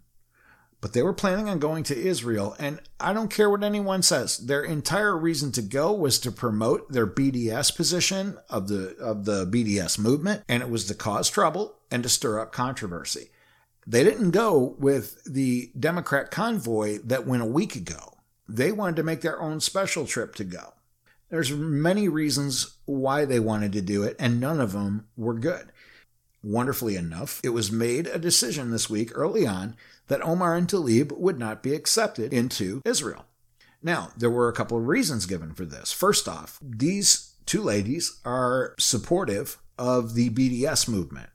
But 0.79 0.93
they 0.93 1.01
were 1.01 1.13
planning 1.13 1.49
on 1.49 1.59
going 1.59 1.83
to 1.85 1.97
Israel, 1.97 2.55
and 2.59 2.81
I 2.99 3.13
don't 3.13 3.33
care 3.33 3.49
what 3.49 3.63
anyone 3.63 4.01
says. 4.01 4.37
Their 4.37 4.63
entire 4.63 5.17
reason 5.17 5.51
to 5.53 5.61
go 5.61 5.91
was 5.91 6.19
to 6.19 6.31
promote 6.31 6.91
their 6.91 7.07
BDS 7.07 7.75
position 7.75 8.37
of 8.49 8.67
the 8.67 8.95
of 8.97 9.25
the 9.25 9.45
BDS 9.45 9.97
movement, 9.97 10.43
and 10.47 10.61
it 10.61 10.69
was 10.69 10.85
to 10.85 10.95
cause 10.95 11.29
trouble 11.29 11.75
and 11.89 12.03
to 12.03 12.09
stir 12.09 12.39
up 12.39 12.51
controversy. 12.51 13.29
They 13.87 14.03
didn't 14.03 14.31
go 14.31 14.75
with 14.79 15.23
the 15.23 15.71
Democrat 15.79 16.29
convoy 16.29 16.99
that 17.03 17.25
went 17.25 17.41
a 17.43 17.47
week 17.47 17.75
ago 17.75 18.10
they 18.55 18.71
wanted 18.71 18.97
to 18.97 19.03
make 19.03 19.21
their 19.21 19.41
own 19.41 19.59
special 19.59 20.05
trip 20.05 20.35
to 20.35 20.43
go. 20.43 20.73
There's 21.29 21.51
many 21.51 22.09
reasons 22.09 22.77
why 22.85 23.23
they 23.23 23.39
wanted 23.39 23.71
to 23.73 23.81
do 23.81 24.03
it, 24.03 24.15
and 24.19 24.39
none 24.39 24.59
of 24.59 24.73
them 24.73 25.07
were 25.15 25.33
good. 25.33 25.71
Wonderfully 26.43 26.95
enough, 26.95 27.39
it 27.43 27.49
was 27.49 27.71
made 27.71 28.07
a 28.07 28.19
decision 28.19 28.71
this 28.71 28.89
week 28.89 29.11
early 29.15 29.47
on 29.47 29.75
that 30.07 30.21
Omar 30.23 30.55
and 30.55 30.67
Tlaib 30.67 31.17
would 31.17 31.39
not 31.39 31.63
be 31.63 31.73
accepted 31.73 32.33
into 32.33 32.81
Israel. 32.83 33.25
Now, 33.81 34.11
there 34.17 34.29
were 34.29 34.49
a 34.49 34.53
couple 34.53 34.77
of 34.77 34.87
reasons 34.87 35.25
given 35.25 35.53
for 35.53 35.65
this. 35.65 35.91
First 35.91 36.27
off, 36.27 36.59
these 36.61 37.35
two 37.45 37.61
ladies 37.61 38.19
are 38.25 38.75
supportive 38.77 39.57
of 39.77 40.15
the 40.15 40.29
BDS 40.31 40.89
movement. 40.89 41.29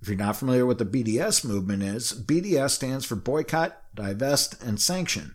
If 0.00 0.08
you're 0.08 0.16
not 0.16 0.36
familiar 0.36 0.64
with 0.64 0.78
the 0.78 0.86
BDS 0.86 1.44
movement 1.44 1.82
is, 1.82 2.12
BDS 2.12 2.70
stands 2.70 3.04
for 3.04 3.16
boycott, 3.16 3.82
divest, 3.94 4.62
and 4.62 4.80
sanction. 4.80 5.34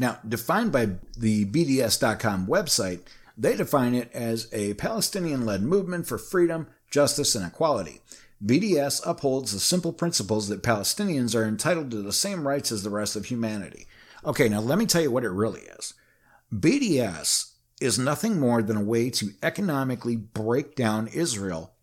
Now, 0.00 0.18
defined 0.26 0.72
by 0.72 0.92
the 1.18 1.44
BDS.com 1.44 2.46
website, 2.46 3.02
they 3.36 3.54
define 3.54 3.94
it 3.94 4.10
as 4.14 4.48
a 4.50 4.72
Palestinian 4.74 5.44
led 5.44 5.62
movement 5.62 6.06
for 6.06 6.16
freedom, 6.16 6.68
justice, 6.90 7.34
and 7.34 7.46
equality. 7.46 8.00
BDS 8.42 9.02
upholds 9.06 9.52
the 9.52 9.60
simple 9.60 9.92
principles 9.92 10.48
that 10.48 10.62
Palestinians 10.62 11.34
are 11.34 11.44
entitled 11.44 11.90
to 11.90 12.00
the 12.00 12.14
same 12.14 12.48
rights 12.48 12.72
as 12.72 12.82
the 12.82 12.88
rest 12.88 13.14
of 13.14 13.26
humanity. 13.26 13.86
Okay, 14.24 14.48
now 14.48 14.60
let 14.60 14.78
me 14.78 14.86
tell 14.86 15.02
you 15.02 15.10
what 15.10 15.24
it 15.24 15.28
really 15.28 15.60
is. 15.78 15.92
BDS 16.50 17.52
is 17.82 17.98
nothing 17.98 18.40
more 18.40 18.62
than 18.62 18.78
a 18.78 18.82
way 18.82 19.10
to 19.10 19.32
economically 19.42 20.16
break 20.16 20.76
down 20.76 21.08
Israel 21.08 21.74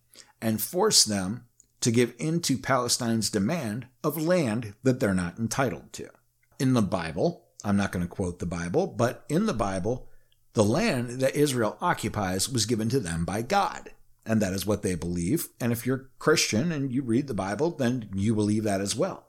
and 0.41 0.59
force 0.59 1.03
them 1.03 1.45
to 1.81 1.91
give 1.91 2.15
in 2.17 2.41
to 2.41 2.57
Palestine's 2.57 3.29
demand 3.29 3.85
of 4.03 4.19
land 4.19 4.73
that 4.81 4.99
they're 4.99 5.13
not 5.13 5.37
entitled 5.37 5.93
to. 5.93 6.09
In 6.57 6.73
the 6.73 6.81
Bible, 6.81 7.46
I'm 7.67 7.75
not 7.75 7.91
going 7.91 8.03
to 8.03 8.09
quote 8.09 8.39
the 8.39 8.45
Bible, 8.45 8.87
but 8.87 9.25
in 9.27 9.45
the 9.45 9.53
Bible, 9.53 10.07
the 10.53 10.63
land 10.63 11.19
that 11.19 11.35
Israel 11.35 11.77
occupies 11.81 12.47
was 12.49 12.65
given 12.65 12.87
to 12.89 12.99
them 12.99 13.25
by 13.25 13.41
God. 13.41 13.91
And 14.25 14.41
that 14.41 14.53
is 14.53 14.65
what 14.65 14.83
they 14.83 14.95
believe. 14.95 15.49
And 15.59 15.73
if 15.73 15.85
you're 15.85 16.09
Christian 16.17 16.71
and 16.71 16.93
you 16.93 17.01
read 17.01 17.27
the 17.27 17.33
Bible, 17.33 17.71
then 17.71 18.09
you 18.15 18.33
believe 18.33 18.63
that 18.63 18.79
as 18.79 18.95
well. 18.95 19.25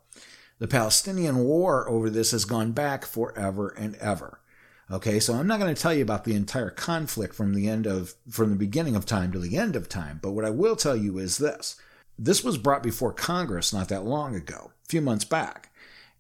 The 0.61 0.69
Palestinian 0.69 1.39
war 1.39 1.89
over 1.89 2.09
this 2.09 2.31
has 2.31 2.45
gone 2.45 2.71
back 2.71 3.05
forever 3.05 3.71
and 3.71 3.97
ever. 3.97 4.41
Okay, 4.89 5.19
so 5.19 5.35
I'm 5.35 5.49
not 5.49 5.59
going 5.59 5.75
to 5.75 5.81
tell 5.81 5.93
you 5.93 6.03
about 6.03 6.25
the 6.25 6.35
entire 6.35 6.71
conflict 6.71 7.35
from 7.35 7.55
the 7.55 7.69
end 7.69 7.87
of 7.87 8.15
from 8.31 8.51
the 8.51 8.57
beginning 8.57 8.95
of 8.95 9.05
time 9.05 9.33
to 9.33 9.39
the 9.41 9.57
end 9.57 9.75
of 9.77 9.89
time, 9.89 10.19
but 10.23 10.31
what 10.31 10.45
I 10.45 10.51
will 10.51 10.77
tell 10.77 10.97
you 10.97 11.19
is 11.19 11.39
this. 11.39 11.77
This 12.19 12.43
was 12.43 12.57
brought 12.57 12.83
before 12.83 13.13
Congress 13.13 13.73
not 13.73 13.89
that 13.89 14.05
long 14.05 14.35
ago, 14.35 14.71
a 14.85 14.89
few 14.89 15.01
months 15.01 15.25
back. 15.25 15.73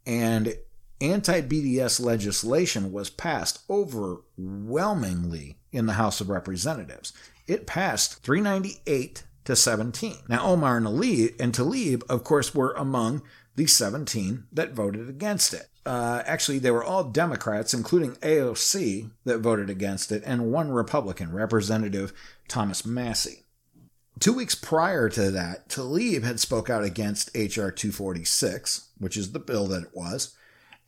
And 0.04 0.54
anti 1.00 1.40
BDS 1.40 2.00
legislation 2.00 2.92
was 2.92 3.10
passed 3.10 3.60
overwhelmingly 3.68 5.58
in 5.72 5.86
the 5.86 5.94
House 5.94 6.20
of 6.20 6.28
Representatives. 6.28 7.12
It 7.46 7.66
passed 7.66 8.22
398 8.22 9.24
to 9.44 9.56
17. 9.56 10.16
Now, 10.28 10.44
Omar 10.44 10.76
and, 10.76 10.86
Ali, 10.86 11.32
and 11.40 11.54
Tlaib, 11.54 12.02
of 12.08 12.24
course, 12.24 12.54
were 12.54 12.72
among 12.72 13.22
the 13.56 13.66
17 13.66 14.44
that 14.52 14.72
voted 14.72 15.08
against 15.08 15.54
it. 15.54 15.68
Uh, 15.86 16.22
actually, 16.26 16.58
they 16.58 16.70
were 16.70 16.84
all 16.84 17.04
Democrats, 17.04 17.72
including 17.72 18.12
AOC, 18.16 19.10
that 19.24 19.38
voted 19.38 19.70
against 19.70 20.12
it, 20.12 20.22
and 20.26 20.52
one 20.52 20.70
Republican, 20.70 21.32
Representative 21.32 22.12
Thomas 22.46 22.84
Massie. 22.84 23.46
Two 24.20 24.34
weeks 24.34 24.54
prior 24.54 25.08
to 25.08 25.30
that, 25.30 25.68
Tlaib 25.68 26.24
had 26.24 26.40
spoke 26.40 26.68
out 26.68 26.84
against 26.84 27.30
H.R. 27.34 27.70
246, 27.70 28.90
which 28.98 29.16
is 29.16 29.32
the 29.32 29.38
bill 29.38 29.66
that 29.68 29.84
it 29.84 29.90
was, 29.94 30.36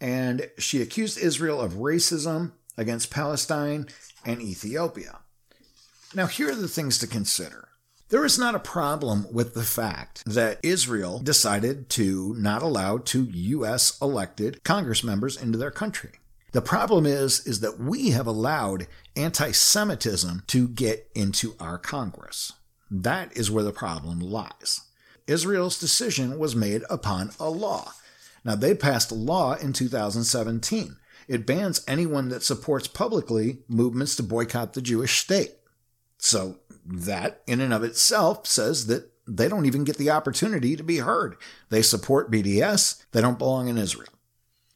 and 0.01 0.51
she 0.59 0.81
accused 0.81 1.19
Israel 1.19 1.61
of 1.61 1.75
racism 1.75 2.53
against 2.77 3.11
Palestine 3.11 3.87
and 4.25 4.41
Ethiopia. 4.41 5.19
Now, 6.15 6.27
here 6.27 6.51
are 6.51 6.57
the 6.57 6.69
things 6.69 6.99
to 6.99 7.07
consider. 7.07 7.69
There 8.09 8.25
is 8.25 8.39
not 8.39 8.57
a 8.57 8.61
problem 8.61 9.27
with 9.33 9.55
the 9.55 9.63
fact 9.63 10.25
that 10.27 10.59
Israel 10.65 11.21
decided 11.21 11.89
to 11.91 12.35
not 12.37 12.63
allow 12.63 12.99
two 12.99 13.25
U.S. 13.31 13.97
elected 14.03 14.65
Congress 14.65 15.05
members 15.05 15.41
into 15.41 15.57
their 15.57 15.71
country. 15.71 16.11
The 16.53 16.61
problem 16.61 17.07
is, 17.07 17.47
is 17.47 17.61
that 17.61 17.79
we 17.79 18.11
have 18.11 18.27
allowed 18.27 18.89
anti-Semitism 19.15 20.43
to 20.49 20.67
get 20.67 21.09
into 21.15 21.55
our 21.61 21.79
Congress. 21.79 22.55
That 22.91 23.37
is 23.37 23.53
where 23.53 23.63
the 23.63 23.71
problem 23.71 24.19
lies. 24.19 24.81
Israel's 25.29 25.79
decision 25.79 26.37
was 26.37 26.57
made 26.57 26.83
upon 26.91 27.31
a 27.39 27.49
law. 27.49 27.93
Now, 28.45 28.55
they 28.55 28.75
passed 28.75 29.11
a 29.11 29.15
law 29.15 29.55
in 29.55 29.73
2017. 29.73 30.97
It 31.29 31.47
bans 31.47 31.85
anyone 31.87 32.29
that 32.31 32.43
supports 32.43 32.89
publicly 32.89 33.59
movements 33.69 34.17
to 34.17 34.23
boycott 34.23 34.73
the 34.73 34.83
Jewish 34.83 35.21
state. 35.21 35.53
So, 36.19 36.59
that 36.85 37.43
in 37.47 37.61
and 37.61 37.73
of 37.73 37.85
itself 37.85 38.47
says 38.47 38.87
that 38.87 39.11
they 39.27 39.49
don't 39.49 39.67
even 39.67 39.85
get 39.85 39.97
the 39.97 40.11
opportunity 40.11 40.77
to 40.77 40.83
be 40.83 40.99
heard. 40.99 41.37
They 41.69 41.83
support 41.83 42.31
BDS, 42.31 43.05
they 43.13 43.21
don't 43.21 43.39
belong 43.39 43.69
in 43.69 43.79
Israel. 43.79 44.13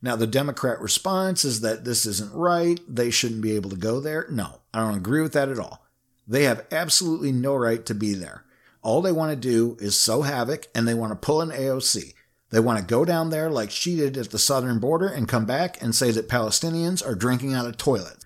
Now, 0.01 0.17
the 0.17 0.27
Democrat 0.27 0.81
response 0.81 1.47
is 1.47 1.63
that 1.63 1.85
this 1.85 2.05
isn't 2.05 2.35
right. 2.35 2.79
They 2.87 3.11
shouldn't 3.11 3.41
be 3.41 3.57
able 3.57 3.71
to 3.71 3.77
go 3.77 4.01
there. 4.01 4.27
No, 4.31 4.61
I 4.73 4.81
don't 4.81 4.99
agree 4.99 5.23
with 5.23 5.33
that 5.33 5.49
at 5.49 5.59
all. 5.59 5.87
They 6.29 6.45
have 6.45 6.67
absolutely 6.71 7.33
no 7.33 7.55
right 7.55 7.85
to 7.87 7.95
be 7.95 8.13
there. 8.13 8.45
All 8.83 9.01
they 9.01 9.13
want 9.13 9.31
to 9.31 9.37
do 9.37 9.79
is 9.81 9.99
sow 9.99 10.23
havoc 10.23 10.67
and 10.75 10.87
they 10.87 10.93
want 10.93 11.13
to 11.13 11.27
pull 11.27 11.41
an 11.41 11.51
AOC. 11.51 12.13
They 12.55 12.61
want 12.61 12.79
to 12.79 12.85
go 12.85 13.05
down 13.05 13.31
there 13.31 13.51
like 13.51 13.73
she 13.73 13.97
did 13.97 14.17
at 14.17 14.31
the 14.31 14.39
southern 14.39 14.79
border 14.79 15.09
and 15.09 15.29
come 15.29 15.45
back 15.45 15.83
and 15.83 15.93
say 15.93 16.13
that 16.13 16.29
Palestinians 16.29 17.05
are 17.05 17.17
drinking 17.17 17.53
out 17.53 17.67
of 17.67 17.77
toilets. 17.77 18.25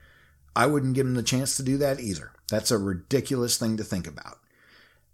I 0.55 0.67
wouldn't 0.67 0.93
give 0.93 1.07
them 1.07 1.15
the 1.15 1.23
chance 1.23 1.57
to 1.57 1.63
do 1.63 1.79
that 1.79 1.99
either. 1.99 2.33
That's 2.51 2.71
a 2.71 2.77
ridiculous 2.77 3.57
thing 3.57 3.79
to 3.79 3.85
think 3.85 4.07
about. 4.07 4.39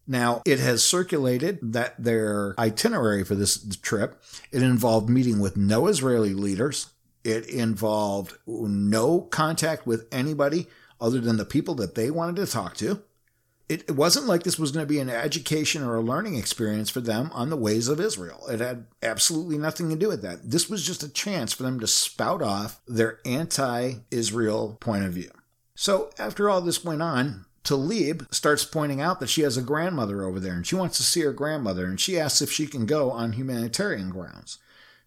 Now, 0.05 0.43
it 0.45 0.59
has 0.59 0.83
circulated 0.83 1.61
that 1.63 1.95
their 1.97 2.57
itinerary 2.59 3.23
for 3.23 3.37
this 3.37 3.65
trip, 3.77 4.21
it 4.51 4.65
involved 4.65 5.09
meeting 5.09 5.39
with 5.39 5.57
no 5.57 5.87
Israeli 5.87 6.35
leaders. 6.35 6.91
It 7.23 7.47
involved 7.47 8.37
no 8.49 9.21
contact 9.21 9.87
with 9.87 10.09
anybody 10.11 10.67
other 11.01 11.21
than 11.21 11.37
the 11.37 11.45
people 11.45 11.77
that 11.77 11.95
they 11.95 12.11
wanted 12.11 12.35
to 12.35 12.51
talk 12.51 12.77
to. 12.79 13.01
It, 13.69 13.91
wasn't 13.91 14.27
like 14.27 14.43
this 14.43 14.59
was 14.59 14.73
going 14.73 14.87
to 14.87 14.93
be 14.93 15.01
an 15.01 15.09
education 15.09 15.83
or 15.83 15.97
a 15.97 16.03
learning 16.03 16.37
experience 16.37 16.91
for 16.91 17.01
them 17.01 17.31
on 17.33 17.49
the 17.49 17.57
ways 17.57 17.89
of 17.89 17.99
Israel. 17.99 18.47
It 18.49 18.61
had 18.61 18.87
absolutely 19.03 19.57
nothing 19.57 19.89
to 19.89 19.97
do 19.97 20.09
with 20.09 20.21
that. 20.23 20.51
This 20.51 20.69
was 20.69 20.85
just 20.85 21.03
a 21.03 21.09
chance 21.09 21.53
for 21.55 21.63
them 21.63 21.81
to 21.81 21.87
spout 21.87 22.43
off 22.43 22.81
their 22.87 23.21
anti 23.25 23.95
Israel 24.11 24.77
point 24.81 25.05
of 25.05 25.15
view. 25.15 25.31
So, 25.75 26.11
after 26.19 26.51
all 26.51 26.61
this 26.61 26.85
went 26.85 27.03
on, 27.03 27.47
Tlaib 27.65 28.33
starts 28.33 28.65
pointing 28.65 29.01
out 29.01 29.19
that 29.21 29.31
she 29.31 29.41
has 29.41 29.57
a 29.57 29.63
grandmother 29.63 30.23
over 30.23 30.39
there 30.39 30.53
and 30.53 30.67
she 30.67 30.75
wants 30.75 30.99
to 30.99 31.03
see 31.03 31.23
her 31.23 31.33
grandmother 31.33 31.87
and 31.87 31.99
she 31.99 32.21
asks 32.21 32.43
if 32.43 32.53
she 32.53 32.67
can 32.67 32.85
go 32.85 33.11
on 33.11 33.33
humanitarian 33.33 34.11
grounds. 34.11 34.59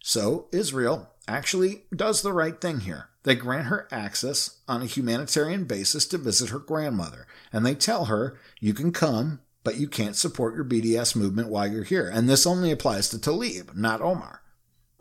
So 0.01 0.47
Israel 0.51 1.11
actually 1.27 1.83
does 1.95 2.21
the 2.21 2.33
right 2.33 2.59
thing 2.59 2.81
here. 2.81 3.09
They 3.27 3.35
grant 3.35 3.67
her 3.67 3.89
access 3.91 4.59
on 4.69 4.81
a 4.81 4.85
humanitarian 4.85 5.65
basis 5.65 6.05
to 6.07 6.17
visit 6.17 6.49
her 6.51 6.59
grandmother 6.59 7.27
and 7.51 7.65
they 7.65 7.75
tell 7.75 8.05
her, 8.05 8.39
you 8.61 8.73
can 8.73 8.93
come, 8.93 9.41
but 9.65 9.75
you 9.75 9.89
can't 9.89 10.15
support 10.15 10.55
your 10.55 10.63
BDS 10.63 11.13
movement 11.13 11.49
while 11.49 11.67
you're 11.69 11.83
here. 11.83 12.07
And 12.07 12.29
this 12.29 12.47
only 12.47 12.71
applies 12.71 13.09
to 13.09 13.17
Tlaib, 13.17 13.75
not 13.75 13.99
Omar. 13.99 14.43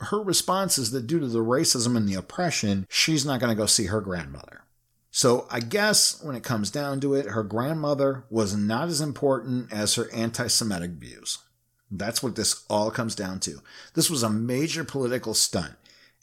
Her 0.01 0.21
response 0.21 0.77
is 0.77 0.91
that 0.91 1.07
due 1.07 1.21
to 1.21 1.29
the 1.29 1.39
racism 1.39 1.97
and 1.97 2.09
the 2.09 2.15
oppression, 2.19 2.89
she's 2.91 3.25
not 3.25 3.39
going 3.39 3.55
to 3.55 3.62
go 3.62 3.67
see 3.67 3.87
her 3.87 4.01
grandmother. 4.01 4.65
So 5.12 5.47
I 5.49 5.61
guess 5.61 6.21
when 6.21 6.35
it 6.35 6.43
comes 6.43 6.69
down 6.69 6.99
to 7.03 7.15
it, 7.15 7.27
her 7.27 7.45
grandmother 7.45 8.25
was 8.29 8.57
not 8.57 8.89
as 8.89 9.01
important 9.01 9.73
as 9.73 9.95
her 9.95 10.12
anti 10.12 10.49
Semitic 10.49 10.91
views. 10.91 11.39
That's 11.93 12.25
what 12.25 12.35
this 12.35 12.65
all 12.69 12.91
comes 12.91 13.15
down 13.15 13.39
to. 13.41 13.61
This 13.95 14.11
was 14.11 14.25
a 14.25 14.31
major 14.31 14.83
political 14.83 15.33
stunt 15.33 15.77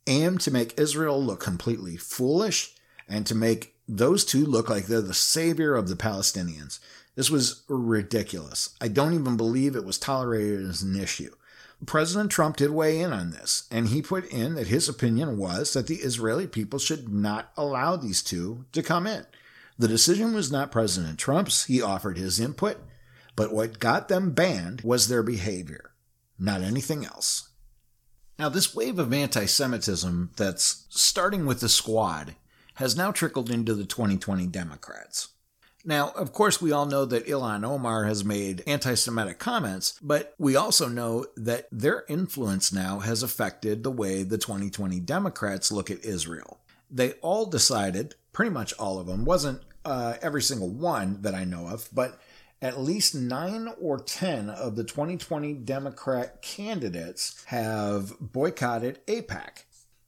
aimed 0.08 0.42
to 0.42 0.52
make 0.52 0.80
Israel 0.80 1.24
look 1.24 1.40
completely 1.40 1.98
foolish 1.98 2.74
and 3.08 3.26
to 3.28 3.36
make 3.36 3.76
those 3.88 4.24
two 4.24 4.46
look 4.46 4.70
like 4.70 4.86
they're 4.86 5.02
the 5.02 5.14
savior 5.14 5.76
of 5.76 5.90
the 5.90 5.96
Palestinians. 5.96 6.80
This 7.16 7.30
was 7.30 7.64
ridiculous. 7.68 8.76
I 8.82 8.88
don't 8.88 9.14
even 9.14 9.38
believe 9.38 9.76
it 9.76 9.86
was 9.86 9.98
tolerated 9.98 10.68
as 10.68 10.82
an 10.82 11.00
issue. 11.00 11.34
President 11.86 12.32
Trump 12.32 12.56
did 12.58 12.72
weigh 12.72 13.02
in 13.02 13.12
on 13.12 13.32
this, 13.32 13.68
and 13.70 13.90
he 13.90 14.02
put 14.02 14.26
in 14.32 14.56
that 14.56 14.68
his 14.68 14.88
opinion 14.88 15.38
was 15.38 15.74
that 15.74 15.88
the 15.88 15.96
Israeli 15.96 16.48
people 16.48 16.80
should 16.80 17.10
not 17.10 17.52
allow 17.58 17.96
these 17.96 18.24
two 18.24 18.66
to 18.72 18.82
come 18.82 19.06
in. 19.06 19.26
The 19.78 19.88
decision 19.88 20.34
was 20.34 20.52
not 20.52 20.72
President 20.72 21.20
Trump's, 21.20 21.66
he 21.66 21.82
offered 21.82 22.18
his 22.18 22.40
input, 22.40 22.78
but 23.36 23.54
what 23.54 23.80
got 23.80 24.08
them 24.08 24.32
banned 24.32 24.82
was 24.82 25.08
their 25.08 25.24
behavior, 25.24 25.92
not 26.40 26.62
anything 26.62 27.06
else. 27.06 27.50
Now, 28.44 28.50
this 28.50 28.76
wave 28.76 29.00
of 29.00 29.14
anti 29.14 29.46
Semitism 29.46 30.32
that's 30.36 30.86
starting 30.90 31.46
with 31.46 31.62
the 31.62 31.70
squad 31.70 32.36
has 32.74 32.98
now 32.98 33.10
trickled 33.10 33.50
into 33.50 33.74
the 33.74 33.86
2020 33.86 34.48
Democrats. 34.48 35.30
Now, 35.86 36.10
of 36.10 36.34
course, 36.34 36.62
we 36.62 36.74
all 36.74 36.86
know 36.86 37.06
that 37.06 37.26
Ilhan 37.26 37.64
Omar 37.64 38.04
has 38.04 38.26
made 38.26 38.62
anti 38.68 38.96
Semitic 38.96 39.40
comments, 39.40 39.98
but 40.02 40.36
we 40.38 40.58
also 40.58 40.90
know 40.90 41.26
that 41.38 41.70
their 41.72 42.04
influence 42.10 42.74
now 42.74 43.00
has 43.00 43.24
affected 43.24 43.82
the 43.82 43.92
way 43.92 44.24
the 44.24 44.38
2020 44.38 45.00
Democrats 45.00 45.72
look 45.72 45.90
at 45.90 46.04
Israel. 46.04 46.60
They 46.92 47.14
all 47.22 47.46
decided, 47.46 48.16
pretty 48.34 48.52
much 48.52 48.74
all 48.74 49.00
of 49.00 49.08
them, 49.08 49.24
wasn't 49.24 49.62
uh, 49.86 50.16
every 50.22 50.42
single 50.42 50.70
one 50.70 51.22
that 51.22 51.34
I 51.34 51.46
know 51.46 51.70
of, 51.70 51.88
but 51.94 52.20
at 52.64 52.80
least 52.80 53.14
nine 53.14 53.68
or 53.80 54.00
10 54.00 54.50
of 54.50 54.78
the 54.78 54.86
2020 54.86 55.54
Democrat 55.54 56.42
candidates 56.42 57.44
have 57.48 58.14
boycotted 58.20 59.06
APAC. 59.06 59.66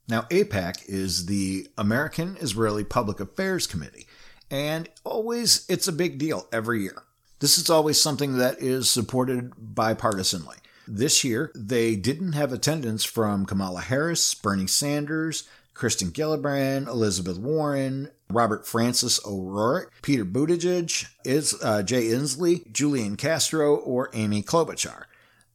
Now, 0.08 0.22
APAC 0.32 0.88
is 0.88 1.26
the 1.26 1.68
American 1.78 2.38
Israeli 2.40 2.86
Public 2.86 3.20
Affairs 3.20 3.68
Committee 3.68 4.08
and 4.50 4.88
always 5.04 5.66
it's 5.68 5.88
a 5.88 5.94
big 5.94 6.18
deal 6.18 6.48
every 6.52 6.82
year. 6.82 7.04
This 7.40 7.58
is 7.58 7.70
always 7.70 8.00
something 8.00 8.38
that 8.38 8.62
is 8.62 8.90
supported 8.90 9.52
bipartisanly. 9.52 10.58
This 10.88 11.24
year, 11.24 11.52
they 11.56 11.96
didn't 11.96 12.34
have 12.34 12.54
attendance 12.54 13.04
from 13.04 13.46
Kamala 13.46 13.82
Harris, 13.82 14.34
Bernie 14.34 14.68
Sanders, 14.68 15.48
Kristen 15.74 16.12
Gillibrand, 16.12 16.88
Elizabeth 16.88 17.38
Warren, 17.38 18.12
Robert 18.30 18.68
Francis 18.68 19.20
O'Rourke, 19.26 19.92
Peter 20.02 20.26
Buttigieg, 20.26 21.08
is, 21.24 21.56
uh, 21.64 21.84
Jay 21.84 22.06
Inslee, 22.06 22.72
Julian 22.72 23.16
Castro, 23.16 23.76
or 23.76 24.10
Amy 24.14 24.42
Klobuchar. 24.42 25.04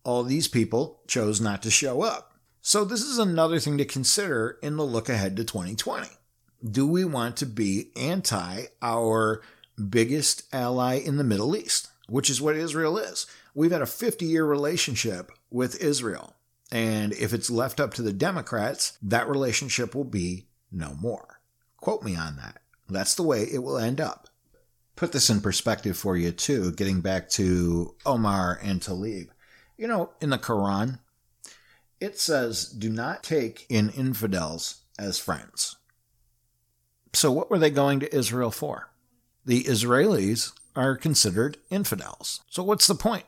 All 0.05 0.23
these 0.23 0.49
people 0.49 1.01
chose 1.07 1.41
not 1.41 1.63
to 1.63 1.71
show 1.71 2.03
up. 2.03 2.39
So 2.63 2.85
this 2.85 3.03
is 3.03 3.19
another 3.19 3.59
thing 3.59 3.79
to 3.79 3.85
consider 3.85 4.59
in 4.63 4.77
the 4.77 4.85
look 4.85 5.09
ahead 5.09 5.37
to 5.37 5.45
2020 5.45 6.09
do 6.69 6.87
we 6.87 7.05
want 7.05 7.37
to 7.39 7.47
be 7.47 7.91
anti 7.97 8.65
our 8.83 9.43
biggest 9.89 10.43
ally 10.53 10.95
in 10.95 11.17
the 11.17 11.25
Middle 11.25 11.57
East, 11.57 11.89
which 12.09 12.29
is 12.29 12.41
what 12.41 12.57
Israel 12.57 12.99
is? 12.99 13.27
We've 13.55 13.71
had 13.71 13.83
a 13.83 13.87
50 13.87 14.27
year 14.27 14.45
relationship 14.45 15.33
with 15.51 15.81
Israel. 15.81 16.35
And 16.73 17.13
if 17.15 17.33
it's 17.33 17.51
left 17.51 17.81
up 17.81 17.95
to 17.95 18.03
the 18.03 18.13
Democrats, 18.13 18.97
that 19.03 19.29
relationship 19.29 19.95
will 19.95 20.05
be 20.05 20.47
no 20.71 20.95
more. 21.01 21.40
Quote 21.81 22.03
me 22.03 22.17
on 22.17 22.37
that. 22.37 22.59
That's 22.89 23.15
the 23.15 23.23
way 23.23 23.43
it 23.43 23.63
will 23.63 23.79
end 23.79 24.01
up. 24.01 24.29
Put 24.97 25.13
this 25.13 25.31
in 25.31 25.41
perspective 25.41 25.97
for 25.97 26.17
you, 26.17 26.31
too, 26.31 26.73
getting 26.73 27.01
back 27.01 27.29
to 27.31 27.95
Omar 28.05 28.59
and 28.63 28.81
Tlaib. 28.81 29.29
You 29.79 29.87
know, 29.87 30.11
in 30.21 30.31
the 30.31 30.39
Quran, 30.39 30.99
it 32.01 32.19
says, 32.19 32.67
do 32.67 32.91
not 32.91 33.23
take 33.23 33.65
in 33.69 33.91
infidels 33.91 34.83
as 34.99 35.19
friends. 35.19 35.77
So, 37.13 37.33
what 37.33 37.51
were 37.51 37.59
they 37.59 37.71
going 37.71 38.01
to 38.01 38.15
Israel 38.15 38.51
for? 38.51 38.91
The 39.45 39.65
Israelis 39.65 40.53
are 40.77 40.97
considered 40.97 41.57
infidels. 41.71 42.41
So, 42.51 42.63
what's 42.63 42.87
the 42.87 42.95
point? 42.95 43.25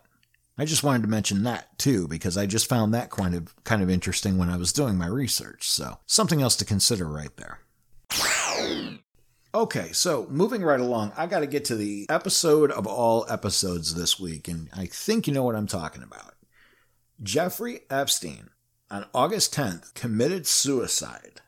I 0.59 0.67
just 0.67 0.85
wanted 0.85 1.03
to 1.03 1.09
mention 1.09 1.43
that 1.45 1.79
too, 1.79 2.07
because 2.07 2.37
I 2.37 2.47
just 2.47 2.69
found 2.69 2.93
that 2.93 3.11
kind 3.11 3.35
of 3.35 3.55
kind 3.65 3.83
of 3.83 3.91
interesting 3.91 4.37
when 4.37 4.51
I 4.51 4.57
was 4.57 4.73
doing 4.73 4.97
my 4.97 5.07
research. 5.07 5.69
So, 5.69 5.99
something 6.07 6.43
else 6.43 6.57
to 6.57 6.65
consider 6.65 7.09
right 7.09 7.35
there. 7.37 7.61
Okay, 9.55 9.93
so 9.93 10.27
moving 10.31 10.63
right 10.63 10.81
along, 10.81 11.13
I 11.17 11.27
got 11.27 11.41
to 11.41 11.47
get 11.47 11.67
to 11.67 11.77
the 11.77 12.07
episode 12.09 12.71
of 12.71 12.87
all 12.87 13.27
episodes 13.29 13.95
this 13.95 14.19
week, 14.19 14.49
and 14.49 14.71
I 14.75 14.87
think 14.87 15.27
you 15.27 15.35
know 15.35 15.43
what 15.43 15.57
I'm 15.57 15.67
talking 15.67 16.03
about. 16.03 16.35
Jeffrey 17.23 17.81
Epstein, 17.91 18.49
on 18.91 19.07
August 19.15 19.55
10th, 19.55 19.93
committed 19.95 20.47
suicide 20.47 21.43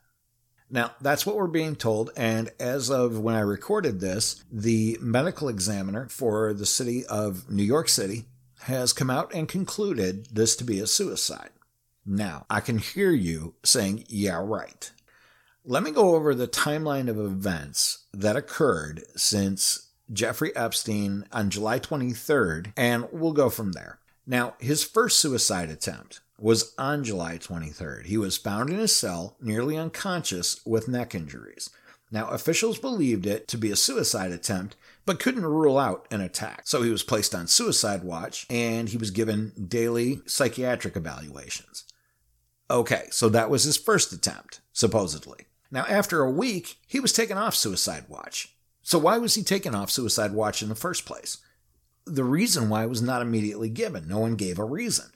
now, 0.75 0.93
that's 1.01 1.25
what 1.25 1.37
we're 1.37 1.47
being 1.47 1.77
told. 1.77 2.11
And 2.17 2.51
as 2.59 2.91
of 2.91 3.21
when 3.21 3.37
I 3.37 3.41
recorded 3.41 4.01
this, 4.01 4.45
the 4.51 4.99
medical 5.01 5.49
examiner 5.49 6.09
for 6.09 6.53
the 6.53 6.67
city 6.67 7.07
of 7.07 7.49
New 7.49 7.63
York 7.63 7.89
City 7.89 8.25
has 8.63 8.93
come 8.93 9.09
out 9.09 9.33
and 9.33 9.49
concluded 9.49 10.27
this 10.33 10.57
to 10.57 10.65
be 10.65 10.81
a 10.81 10.89
suicide. 10.89 11.51
Now, 12.05 12.45
I 12.51 12.59
can 12.61 12.79
hear 12.79 13.13
you 13.13 13.55
saying, 13.63 14.05
yeah, 14.09 14.41
right. 14.43 14.91
Let 15.67 15.83
me 15.83 15.93
go 15.93 16.15
over 16.15 16.35
the 16.35 16.47
timeline 16.47 17.09
of 17.09 17.19
events 17.19 18.05
that 18.13 18.37
occurred 18.37 19.03
since 19.17 19.89
Jeffrey 20.13 20.55
Epstein 20.55 21.25
on 21.33 21.49
July 21.49 21.79
23rd, 21.79 22.75
and 22.77 23.09
we'll 23.11 23.33
go 23.33 23.49
from 23.49 23.73
there. 23.73 23.99
Now, 24.27 24.57
his 24.59 24.85
first 24.85 25.19
suicide 25.19 25.71
attempt 25.71 26.21
was 26.39 26.75
on 26.77 27.03
July 27.03 27.39
23rd. 27.39 28.05
He 28.05 28.19
was 28.19 28.37
found 28.37 28.69
in 28.69 28.77
his 28.77 28.95
cell, 28.95 29.39
nearly 29.41 29.79
unconscious, 29.79 30.61
with 30.67 30.87
neck 30.87 31.15
injuries. 31.15 31.71
Now, 32.11 32.29
officials 32.29 32.79
believed 32.79 33.25
it 33.25 33.49
to 33.49 33.57
be 33.57 33.71
a 33.71 33.77
suicide 33.77 34.33
attempt, 34.33 34.77
but 35.07 35.19
couldn't 35.19 35.47
rule 35.47 35.79
out 35.79 36.07
an 36.11 36.21
attack. 36.21 36.65
So 36.67 36.83
he 36.83 36.91
was 36.91 37.03
placed 37.03 37.35
on 37.35 37.47
suicide 37.47 38.05
watch 38.05 38.45
and 38.51 38.91
he 38.91 38.99
was 38.99 39.11
given 39.11 39.53
daily 39.67 40.21
psychiatric 40.27 40.95
evaluations. 40.95 41.85
Okay, 42.71 43.07
so 43.11 43.31
that 43.31 43.49
was 43.49 43.65
his 43.65 43.79
first 43.79 44.13
attempt, 44.13 44.61
supposedly. 44.75 45.47
Now, 45.75 45.85
after 45.89 46.23
a 46.23 46.31
week, 46.31 46.77
he 46.87 47.01
was 47.01 47.13
taken 47.13 47.37
off 47.37 47.57
suicide 47.57 48.05
watch. 48.09 48.55
So, 48.85 48.97
why 48.97 49.19
was 49.19 49.35
he 49.35 49.43
taken 49.43 49.75
off 49.75 49.91
suicide 49.91 50.33
watch 50.33 50.63
in 50.63 50.69
the 50.69 50.77
first 50.77 51.05
place? 51.05 51.39
The 52.07 52.23
reason 52.23 52.69
why 52.69 52.87
was 52.87 53.03
not 53.03 53.23
immediately 53.23 53.69
given. 53.69 54.07
No 54.07 54.21
one 54.21 54.37
gave 54.37 54.61
a 54.61 54.65
reason. 54.65 55.07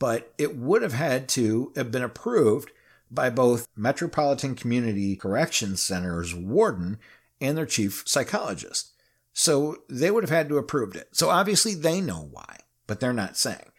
But 0.00 0.34
it 0.36 0.56
would 0.56 0.82
have 0.82 0.94
had 0.94 1.28
to 1.30 1.72
have 1.76 1.92
been 1.92 2.02
approved 2.02 2.72
by 3.08 3.30
both 3.30 3.68
Metropolitan 3.76 4.56
Community 4.56 5.14
Corrections 5.14 5.80
Center's 5.80 6.34
warden 6.34 6.98
and 7.40 7.56
their 7.56 7.64
chief 7.64 8.02
psychologist. 8.04 8.90
So 9.32 9.82
they 9.88 10.10
would 10.10 10.24
have 10.24 10.30
had 10.30 10.48
to 10.48 10.58
approve 10.58 10.96
it. 10.96 11.10
So 11.12 11.30
obviously 11.30 11.74
they 11.74 12.00
know 12.00 12.28
why, 12.32 12.58
but 12.88 12.98
they're 12.98 13.12
not 13.12 13.36
saying. 13.36 13.70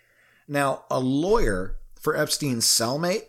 Now, 0.48 0.86
a 0.89 1.00
lawyer 1.02 1.76
for 2.00 2.15
Epstein's 2.15 2.65
cellmate 2.65 3.28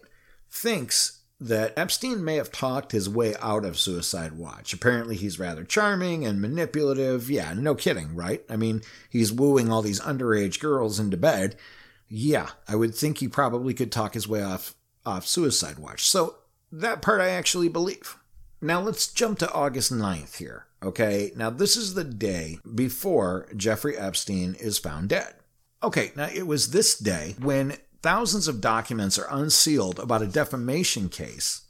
thinks 0.49 1.22
that 1.49 1.77
Epstein 1.77 2.25
may 2.25 2.37
have 2.37 2.53
talked 2.53 2.93
his 2.93 3.09
way 3.09 3.35
out 3.41 3.65
of 3.65 3.79
Suicide 3.79 4.33
Watch. 4.33 4.73
Apparently, 4.73 5.17
he's 5.17 5.39
rather 5.39 5.65
charming 5.65 6.25
and 6.25 6.41
manipulative. 6.41 7.31
Yeah, 7.31 7.53
no 7.55 7.75
kidding, 7.75 8.15
right? 8.15 8.45
I 8.49 8.57
mean, 8.57 8.83
he's 9.11 9.33
wooing 9.33 9.71
all 9.71 9.83
these 9.83 10.01
underage 10.01 10.61
girls 10.61 11.01
into 11.01 11.17
bed. 11.17 11.57
Yeah, 12.09 12.51
I 12.69 12.77
would 12.77 12.95
think 12.95 13.19
he 13.19 13.29
probably 13.29 13.75
could 13.75 13.91
talk 13.91 14.15
his 14.15 14.29
way 14.29 14.43
off 14.43 14.75
off 15.05 15.27
Suicide 15.27 15.79
Watch. 15.79 16.07
So 16.07 16.37
that 16.71 17.03
part 17.03 17.21
I 17.21 17.31
actually 17.31 17.69
believe. 17.69 18.17
Now 18.61 18.81
let's 18.81 19.13
jump 19.13 19.39
to 19.41 19.53
August 19.53 19.93
9th 19.93 20.37
here. 20.37 20.67
Okay, 20.83 21.33
now 21.37 21.51
this 21.51 21.77
is 21.77 21.95
the 21.95 22.05
day 22.05 22.59
before 22.75 23.49
Jeffrey 23.57 23.97
Epstein 23.97 24.55
is 24.61 24.79
found 24.79 25.09
dead. 25.09 25.35
Okay, 25.83 26.13
now 26.17 26.29
it 26.33 26.47
was 26.47 26.71
this 26.71 26.97
day 26.97 27.35
when 27.41 27.77
thousands 28.03 28.49
of 28.49 28.61
documents 28.61 29.19
are 29.19 29.29
unsealed 29.31 29.99
about 29.99 30.23
a 30.23 30.27
defamation 30.27 31.09
case 31.09 31.63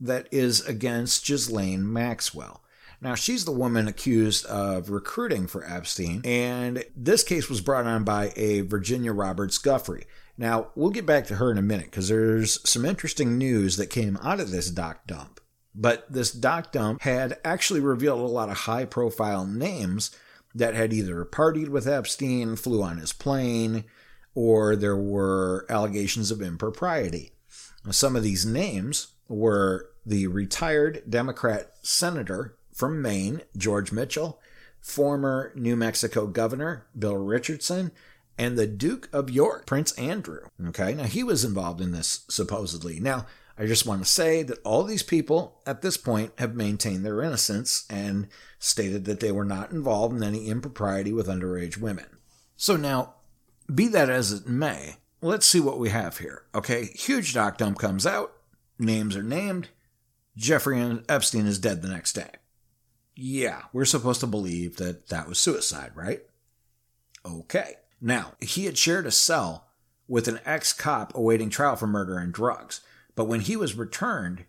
that 0.00 0.28
is 0.32 0.60
against 0.62 1.26
Ghislaine 1.26 1.90
Maxwell. 1.90 2.62
Now, 3.00 3.14
she's 3.14 3.44
the 3.44 3.52
woman 3.52 3.86
accused 3.86 4.46
of 4.46 4.88
recruiting 4.88 5.46
for 5.46 5.64
Epstein, 5.64 6.22
and 6.24 6.84
this 6.96 7.22
case 7.22 7.50
was 7.50 7.60
brought 7.60 7.86
on 7.86 8.02
by 8.02 8.32
a 8.34 8.62
Virginia 8.62 9.12
Roberts 9.12 9.58
Giuffre. 9.58 10.04
Now, 10.38 10.68
we'll 10.74 10.90
get 10.90 11.06
back 11.06 11.26
to 11.26 11.36
her 11.36 11.50
in 11.50 11.58
a 11.58 11.62
minute 11.62 11.86
because 11.86 12.08
there's 12.08 12.66
some 12.68 12.84
interesting 12.84 13.36
news 13.36 13.76
that 13.76 13.90
came 13.90 14.18
out 14.22 14.40
of 14.40 14.50
this 14.50 14.70
doc 14.70 15.06
dump. 15.06 15.40
But 15.74 16.10
this 16.10 16.32
doc 16.32 16.72
dump 16.72 17.02
had 17.02 17.38
actually 17.44 17.80
revealed 17.80 18.20
a 18.20 18.32
lot 18.32 18.48
of 18.48 18.58
high 18.58 18.84
profile 18.84 19.46
names 19.46 20.10
that 20.54 20.74
had 20.74 20.92
either 20.92 21.24
partied 21.24 21.68
with 21.68 21.88
Epstein, 21.88 22.56
flew 22.56 22.82
on 22.82 22.98
his 22.98 23.12
plane, 23.12 23.84
or 24.34 24.76
there 24.76 24.96
were 24.96 25.66
allegations 25.68 26.30
of 26.30 26.42
impropriety. 26.42 27.32
Some 27.90 28.16
of 28.16 28.22
these 28.22 28.46
names 28.46 29.08
were 29.28 29.90
the 30.04 30.26
retired 30.26 31.02
Democrat 31.08 31.72
senator 31.82 32.56
from 32.72 33.00
Maine, 33.00 33.42
George 33.56 33.92
Mitchell, 33.92 34.40
former 34.80 35.52
New 35.54 35.76
Mexico 35.76 36.26
governor, 36.26 36.86
Bill 36.98 37.16
Richardson, 37.16 37.92
and 38.36 38.58
the 38.58 38.66
Duke 38.66 39.08
of 39.12 39.30
York, 39.30 39.66
Prince 39.66 39.92
Andrew. 39.92 40.40
Okay, 40.68 40.94
now 40.94 41.04
he 41.04 41.22
was 41.22 41.44
involved 41.44 41.80
in 41.80 41.92
this 41.92 42.24
supposedly. 42.28 43.00
Now, 43.00 43.26
I 43.56 43.66
just 43.66 43.86
want 43.86 44.04
to 44.04 44.10
say 44.10 44.42
that 44.42 44.58
all 44.64 44.82
these 44.82 45.04
people 45.04 45.60
at 45.64 45.80
this 45.80 45.96
point 45.96 46.32
have 46.38 46.56
maintained 46.56 47.06
their 47.06 47.22
innocence 47.22 47.86
and 47.88 48.26
stated 48.58 49.04
that 49.04 49.20
they 49.20 49.30
were 49.30 49.44
not 49.44 49.70
involved 49.70 50.16
in 50.16 50.24
any 50.24 50.48
impropriety 50.48 51.12
with 51.12 51.28
underage 51.28 51.78
women. 51.78 52.06
So 52.56 52.76
now, 52.76 53.14
be 53.72 53.88
that 53.88 54.10
as 54.10 54.32
it 54.32 54.46
may, 54.46 54.96
let's 55.20 55.46
see 55.46 55.60
what 55.60 55.78
we 55.78 55.90
have 55.90 56.18
here. 56.18 56.42
Okay, 56.54 56.86
huge 56.94 57.34
doc 57.34 57.58
dump 57.58 57.78
comes 57.78 58.06
out, 58.06 58.32
names 58.78 59.16
are 59.16 59.22
named, 59.22 59.68
Jeffrey 60.36 61.00
Epstein 61.08 61.46
is 61.46 61.58
dead 61.58 61.82
the 61.82 61.88
next 61.88 62.14
day. 62.14 62.30
Yeah, 63.16 63.62
we're 63.72 63.84
supposed 63.84 64.20
to 64.20 64.26
believe 64.26 64.76
that 64.76 65.08
that 65.08 65.28
was 65.28 65.38
suicide, 65.38 65.92
right? 65.94 66.22
Okay. 67.24 67.76
Now, 68.00 68.32
he 68.40 68.64
had 68.64 68.76
shared 68.76 69.06
a 69.06 69.12
cell 69.12 69.68
with 70.08 70.28
an 70.28 70.40
ex 70.44 70.72
cop 70.72 71.14
awaiting 71.14 71.50
trial 71.50 71.76
for 71.76 71.86
murder 71.86 72.18
and 72.18 72.32
drugs. 72.32 72.80
But 73.14 73.26
when 73.26 73.40
he 73.40 73.56
was 73.56 73.76
returned, 73.76 74.44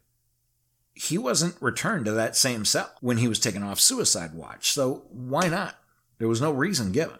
he 0.93 1.17
wasn't 1.17 1.61
returned 1.61 2.05
to 2.05 2.11
that 2.13 2.35
same 2.35 2.65
cell 2.65 2.91
when 3.01 3.17
he 3.17 3.27
was 3.27 3.39
taken 3.39 3.63
off 3.63 3.79
suicide 3.79 4.33
watch. 4.33 4.71
So 4.71 5.05
why 5.09 5.47
not? 5.47 5.75
There 6.17 6.27
was 6.27 6.41
no 6.41 6.51
reason 6.51 6.91
given. 6.91 7.19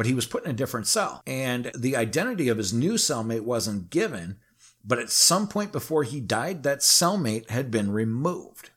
But 0.00 0.06
he 0.06 0.14
was 0.14 0.24
put 0.24 0.46
in 0.46 0.50
a 0.50 0.54
different 0.54 0.86
cell. 0.86 1.20
And 1.26 1.70
the 1.76 1.94
identity 1.94 2.48
of 2.48 2.56
his 2.56 2.72
new 2.72 2.94
cellmate 2.94 3.42
wasn't 3.42 3.90
given. 3.90 4.38
But 4.82 4.98
at 4.98 5.10
some 5.10 5.46
point 5.46 5.72
before 5.72 6.04
he 6.04 6.20
died, 6.20 6.62
that 6.62 6.78
cellmate 6.78 7.50
had 7.50 7.70
been 7.70 7.92
removed. 7.92 8.70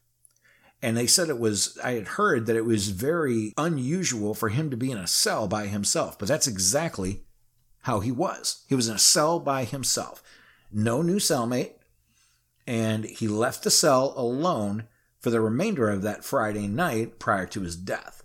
And 0.82 0.98
they 0.98 1.08
said 1.08 1.30
it 1.30 1.40
was, 1.40 1.78
I 1.82 1.92
had 1.92 2.08
heard 2.20 2.46
that 2.46 2.58
it 2.58 2.66
was 2.66 2.90
very 2.90 3.54
unusual 3.56 4.34
for 4.34 4.50
him 4.50 4.70
to 4.70 4.76
be 4.76 4.92
in 4.92 4.98
a 4.98 5.08
cell 5.08 5.48
by 5.48 5.68
himself. 5.68 6.20
But 6.20 6.28
that's 6.28 6.46
exactly 6.46 7.24
how 7.84 8.02
he 8.02 8.12
was. 8.12 8.66
He 8.68 8.76
was 8.76 8.90
in 8.90 8.96
a 8.96 9.00
cell 9.00 9.40
by 9.40 9.64
himself. 9.64 10.22
No 10.74 11.02
new 11.02 11.20
cellmate. 11.20 11.76
And 12.68 13.06
he 13.06 13.30
left 13.30 13.64
the 13.64 13.72
cell 13.72 14.14
alone 14.18 14.90
for 15.22 15.30
the 15.30 15.40
remainder 15.40 15.90
of 15.90 16.02
that 16.02 16.26
Friday 16.26 16.68
night 16.68 17.18
prior 17.18 17.46
to 17.46 17.62
his 17.62 17.78
death. 17.78 18.23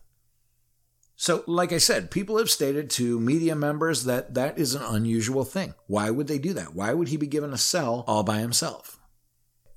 So, 1.20 1.42
like 1.48 1.72
I 1.72 1.78
said, 1.78 2.12
people 2.12 2.38
have 2.38 2.48
stated 2.48 2.88
to 2.90 3.18
media 3.18 3.56
members 3.56 4.04
that 4.04 4.34
that 4.34 4.56
is 4.56 4.76
an 4.76 4.82
unusual 4.82 5.44
thing. 5.44 5.74
Why 5.88 6.10
would 6.10 6.28
they 6.28 6.38
do 6.38 6.52
that? 6.52 6.76
Why 6.76 6.94
would 6.94 7.08
he 7.08 7.16
be 7.16 7.26
given 7.26 7.52
a 7.52 7.58
cell 7.58 8.04
all 8.06 8.22
by 8.22 8.38
himself? 8.38 9.00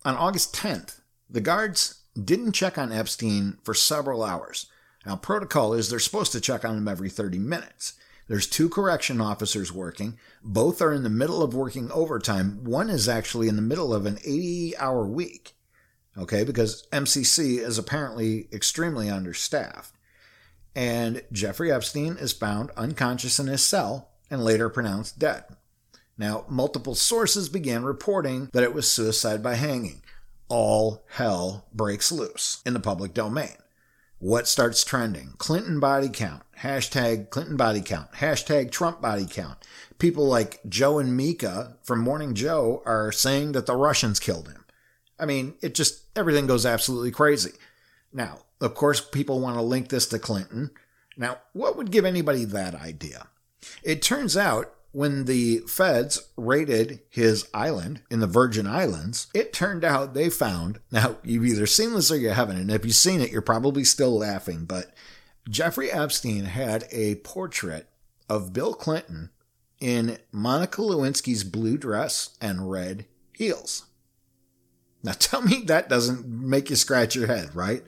On 0.05 0.15
August 0.15 0.53
10th, 0.55 0.99
the 1.27 1.41
guards 1.41 2.03
didn't 2.13 2.51
check 2.51 2.77
on 2.77 2.91
Epstein 2.91 3.57
for 3.63 3.73
several 3.73 4.23
hours. 4.23 4.67
Now, 5.03 5.15
protocol 5.15 5.73
is 5.73 5.89
they're 5.89 5.97
supposed 5.97 6.31
to 6.33 6.41
check 6.41 6.63
on 6.63 6.77
him 6.77 6.87
every 6.87 7.09
30 7.09 7.39
minutes. 7.39 7.93
There's 8.27 8.45
two 8.45 8.69
correction 8.69 9.19
officers 9.19 9.73
working. 9.73 10.19
Both 10.43 10.79
are 10.79 10.93
in 10.93 11.01
the 11.01 11.09
middle 11.09 11.41
of 11.41 11.55
working 11.55 11.91
overtime. 11.91 12.63
One 12.65 12.87
is 12.87 13.09
actually 13.09 13.47
in 13.47 13.55
the 13.55 13.63
middle 13.63 13.95
of 13.95 14.05
an 14.05 14.19
80 14.23 14.77
hour 14.77 15.07
week. 15.07 15.53
Okay, 16.15 16.43
because 16.43 16.87
MCC 16.91 17.57
is 17.57 17.79
apparently 17.79 18.47
extremely 18.53 19.09
understaffed. 19.09 19.97
And 20.75 21.23
Jeffrey 21.31 21.71
Epstein 21.71 22.17
is 22.17 22.33
found 22.33 22.71
unconscious 22.77 23.39
in 23.39 23.47
his 23.47 23.63
cell 23.63 24.09
and 24.29 24.43
later 24.43 24.69
pronounced 24.69 25.19
dead. 25.19 25.43
Now, 26.17 26.45
multiple 26.47 26.95
sources 26.95 27.49
began 27.49 27.83
reporting 27.83 28.49
that 28.53 28.63
it 28.63 28.73
was 28.73 28.89
suicide 28.89 29.41
by 29.43 29.55
hanging 29.55 30.01
all 30.47 31.03
hell 31.11 31.65
breaks 31.73 32.11
loose 32.11 32.61
in 32.65 32.73
the 32.73 32.79
public 32.79 33.13
domain. 33.13 33.55
What 34.19 34.47
starts 34.47 34.83
trending? 34.83 35.33
Clinton 35.37 35.79
body 35.79 36.09
count. 36.09 36.43
Hashtag 36.59 37.31
Clinton 37.31 37.57
body 37.57 37.81
count. 37.81 38.11
Hashtag 38.13 38.69
Trump 38.69 39.01
body 39.01 39.25
count. 39.27 39.57
People 39.97 40.27
like 40.27 40.59
Joe 40.69 40.99
and 40.99 41.17
Mika 41.17 41.77
from 41.83 42.01
Morning 42.01 42.35
Joe 42.35 42.83
are 42.85 43.11
saying 43.11 43.53
that 43.53 43.65
the 43.65 43.75
Russians 43.75 44.19
killed 44.19 44.47
him. 44.49 44.65
I 45.17 45.25
mean, 45.25 45.55
it 45.61 45.73
just, 45.73 46.03
everything 46.15 46.45
goes 46.45 46.65
absolutely 46.65 47.11
crazy. 47.11 47.53
Now, 48.13 48.39
of 48.61 48.75
course, 48.75 49.01
people 49.01 49.39
want 49.39 49.57
to 49.57 49.61
link 49.61 49.89
this 49.89 50.05
to 50.07 50.19
Clinton. 50.19 50.71
Now, 51.17 51.39
what 51.53 51.75
would 51.75 51.91
give 51.91 52.05
anybody 52.05 52.45
that 52.45 52.75
idea? 52.75 53.27
It 53.83 54.01
turns 54.01 54.37
out 54.37 54.73
when 54.91 55.25
the 55.25 55.59
feds 55.67 56.29
raided 56.35 56.99
his 57.09 57.47
island 57.53 58.01
in 58.09 58.19
the 58.19 58.27
Virgin 58.27 58.67
Islands, 58.67 59.27
it 59.33 59.53
turned 59.53 59.83
out 59.83 60.13
they 60.13 60.29
found 60.29 60.79
now 60.91 61.17
you've 61.23 61.45
either 61.45 61.65
seen 61.65 61.93
this 61.93 62.11
or 62.11 62.17
you 62.17 62.29
haven't, 62.29 62.57
and 62.57 62.71
if 62.71 62.85
you've 62.85 62.95
seen 62.95 63.21
it, 63.21 63.31
you're 63.31 63.41
probably 63.41 63.83
still 63.83 64.17
laughing. 64.17 64.65
But 64.65 64.93
Jeffrey 65.49 65.91
Epstein 65.91 66.45
had 66.45 66.85
a 66.91 67.15
portrait 67.15 67.87
of 68.29 68.53
Bill 68.53 68.73
Clinton 68.73 69.29
in 69.79 70.17
Monica 70.31 70.81
Lewinsky's 70.81 71.43
blue 71.43 71.77
dress 71.77 72.37
and 72.41 72.69
red 72.69 73.05
heels. 73.33 73.85
Now 75.03 75.13
tell 75.13 75.41
me 75.41 75.63
that 75.65 75.89
doesn't 75.89 76.27
make 76.27 76.69
you 76.69 76.75
scratch 76.75 77.15
your 77.15 77.27
head, 77.27 77.55
right? 77.55 77.83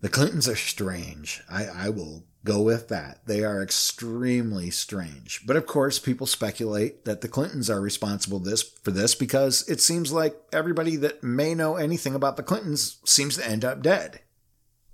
The 0.00 0.08
Clintons 0.08 0.48
are 0.48 0.56
strange. 0.56 1.42
I, 1.50 1.66
I 1.66 1.88
will 1.90 2.24
go 2.44 2.62
with 2.62 2.88
that. 2.88 3.20
They 3.26 3.44
are 3.44 3.62
extremely 3.62 4.70
strange. 4.70 5.42
But 5.46 5.56
of 5.56 5.66
course, 5.66 5.98
people 5.98 6.26
speculate 6.26 7.04
that 7.04 7.20
the 7.20 7.28
Clintons 7.28 7.68
are 7.68 7.80
responsible 7.80 8.38
this 8.38 8.62
for 8.62 8.92
this 8.92 9.14
because 9.14 9.68
it 9.68 9.80
seems 9.80 10.10
like 10.10 10.40
everybody 10.52 10.96
that 10.96 11.22
may 11.22 11.54
know 11.54 11.76
anything 11.76 12.14
about 12.14 12.36
the 12.36 12.42
Clintons 12.42 12.98
seems 13.04 13.36
to 13.36 13.46
end 13.46 13.64
up 13.64 13.82
dead. 13.82 14.20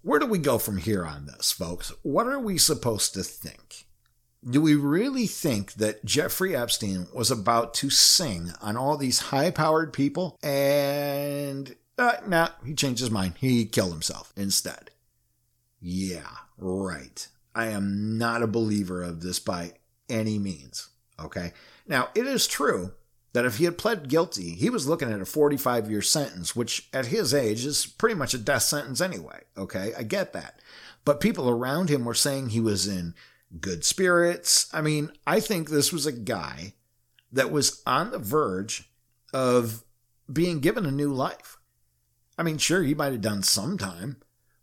Where 0.02 0.18
do 0.18 0.26
we 0.26 0.38
go 0.38 0.58
from 0.58 0.78
here 0.78 1.04
on 1.04 1.26
this, 1.26 1.52
folks? 1.52 1.92
What 2.02 2.26
are 2.26 2.38
we 2.38 2.58
supposed 2.58 3.14
to 3.14 3.22
think? 3.22 3.86
Do 4.48 4.60
we 4.60 4.74
really 4.76 5.26
think 5.26 5.74
that 5.74 6.04
Jeffrey 6.04 6.54
Epstein 6.54 7.08
was 7.12 7.30
about 7.30 7.74
to 7.74 7.90
sing 7.90 8.52
on 8.60 8.76
all 8.76 8.96
these 8.96 9.18
high 9.18 9.50
powered 9.50 9.92
people? 9.92 10.36
And 10.42 11.74
uh, 11.98 12.16
nah, 12.26 12.50
he 12.64 12.74
changed 12.74 13.00
his 13.00 13.10
mind. 13.10 13.34
He 13.38 13.64
killed 13.64 13.92
himself 13.92 14.32
instead. 14.36 14.90
Yeah, 15.80 16.28
right. 16.58 17.26
I 17.54 17.66
am 17.66 18.18
not 18.18 18.42
a 18.42 18.46
believer 18.46 19.02
of 19.02 19.20
this 19.20 19.38
by 19.38 19.72
any 20.08 20.38
means. 20.38 20.88
Okay. 21.18 21.52
Now, 21.86 22.08
it 22.14 22.26
is 22.26 22.46
true 22.46 22.92
that 23.32 23.44
if 23.44 23.58
he 23.58 23.64
had 23.64 23.78
pled 23.78 24.08
guilty, 24.08 24.54
he 24.54 24.70
was 24.70 24.88
looking 24.88 25.12
at 25.12 25.20
a 25.20 25.26
45 25.26 25.90
year 25.90 26.02
sentence, 26.02 26.56
which 26.56 26.88
at 26.92 27.06
his 27.06 27.34
age 27.34 27.64
is 27.64 27.86
pretty 27.86 28.14
much 28.14 28.34
a 28.34 28.38
death 28.38 28.62
sentence 28.62 29.00
anyway. 29.00 29.42
Okay, 29.56 29.92
I 29.96 30.02
get 30.02 30.32
that. 30.32 30.60
But 31.04 31.20
people 31.20 31.48
around 31.48 31.88
him 31.88 32.04
were 32.04 32.14
saying 32.14 32.48
he 32.48 32.60
was 32.60 32.88
in 32.88 33.14
good 33.60 33.84
spirits. 33.84 34.68
I 34.72 34.80
mean, 34.80 35.12
I 35.26 35.40
think 35.40 35.68
this 35.68 35.92
was 35.92 36.06
a 36.06 36.12
guy 36.12 36.72
that 37.32 37.50
was 37.50 37.82
on 37.86 38.10
the 38.10 38.18
verge 38.18 38.90
of 39.32 39.84
being 40.32 40.60
given 40.60 40.86
a 40.86 40.90
new 40.90 41.12
life. 41.12 41.58
I 42.38 42.42
mean, 42.42 42.58
sure, 42.58 42.82
he 42.82 42.94
might 42.94 43.12
have 43.12 43.20
done 43.20 43.42
some 43.42 43.78
time, 43.78 44.16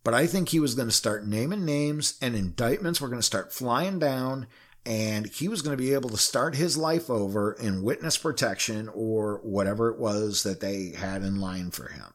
but 0.03 0.13
I 0.13 0.27
think 0.27 0.49
he 0.49 0.59
was 0.59 0.75
going 0.75 0.87
to 0.87 0.93
start 0.93 1.25
naming 1.25 1.65
names 1.65 2.17
and 2.21 2.35
indictments 2.35 2.99
were 2.99 3.07
going 3.07 3.19
to 3.19 3.25
start 3.25 3.53
flying 3.53 3.99
down 3.99 4.47
and 4.85 5.27
he 5.27 5.47
was 5.47 5.61
going 5.61 5.75
to 5.75 5.81
be 5.81 5.93
able 5.93 6.09
to 6.09 6.17
start 6.17 6.55
his 6.55 6.75
life 6.75 7.09
over 7.09 7.53
in 7.53 7.83
witness 7.83 8.17
protection 8.17 8.89
or 8.93 9.39
whatever 9.43 9.89
it 9.89 9.97
was 9.97 10.43
that 10.43 10.59
they 10.59 10.89
had 10.89 11.23
in 11.23 11.39
line 11.39 11.71
for 11.71 11.87
him. 11.87 12.13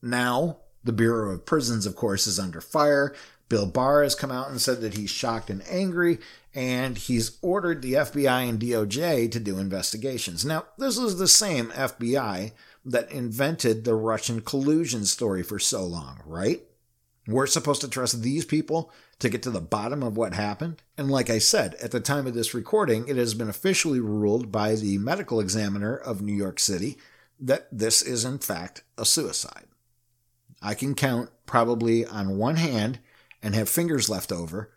Now, 0.00 0.58
the 0.84 0.92
Bureau 0.92 1.34
of 1.34 1.46
Prisons, 1.46 1.86
of 1.86 1.96
course, 1.96 2.26
is 2.26 2.38
under 2.38 2.60
fire. 2.60 3.14
Bill 3.48 3.66
Barr 3.66 4.02
has 4.02 4.14
come 4.14 4.30
out 4.30 4.48
and 4.48 4.60
said 4.60 4.80
that 4.80 4.94
he's 4.94 5.10
shocked 5.10 5.50
and 5.50 5.62
angry, 5.68 6.18
and 6.54 6.96
he's 6.96 7.38
ordered 7.42 7.82
the 7.82 7.94
FBI 7.94 8.48
and 8.48 8.60
DOJ 8.60 9.30
to 9.32 9.40
do 9.40 9.58
investigations. 9.58 10.44
Now, 10.44 10.66
this 10.78 10.96
is 10.96 11.18
the 11.18 11.28
same 11.28 11.70
FBI 11.70 12.52
that 12.84 13.10
invented 13.10 13.84
the 13.84 13.94
Russian 13.94 14.40
collusion 14.40 15.04
story 15.04 15.42
for 15.42 15.58
so 15.58 15.84
long, 15.84 16.20
right? 16.24 16.62
We're 17.26 17.46
supposed 17.46 17.80
to 17.80 17.88
trust 17.88 18.22
these 18.22 18.44
people 18.44 18.92
to 19.18 19.28
get 19.28 19.42
to 19.44 19.50
the 19.50 19.60
bottom 19.60 20.02
of 20.02 20.16
what 20.16 20.34
happened. 20.34 20.82
And 20.98 21.10
like 21.10 21.30
I 21.30 21.38
said, 21.38 21.74
at 21.76 21.90
the 21.90 22.00
time 22.00 22.26
of 22.26 22.34
this 22.34 22.52
recording, 22.52 23.08
it 23.08 23.16
has 23.16 23.32
been 23.34 23.48
officially 23.48 24.00
ruled 24.00 24.52
by 24.52 24.74
the 24.74 24.98
medical 24.98 25.40
examiner 25.40 25.96
of 25.96 26.20
New 26.20 26.34
York 26.34 26.60
City 26.60 26.98
that 27.40 27.66
this 27.72 28.02
is, 28.02 28.24
in 28.24 28.38
fact, 28.38 28.82
a 28.98 29.04
suicide. 29.04 29.66
I 30.60 30.74
can 30.74 30.94
count 30.94 31.30
probably 31.46 32.04
on 32.04 32.36
one 32.36 32.56
hand 32.56 32.98
and 33.42 33.54
have 33.54 33.68
fingers 33.68 34.08
left 34.08 34.30
over 34.30 34.70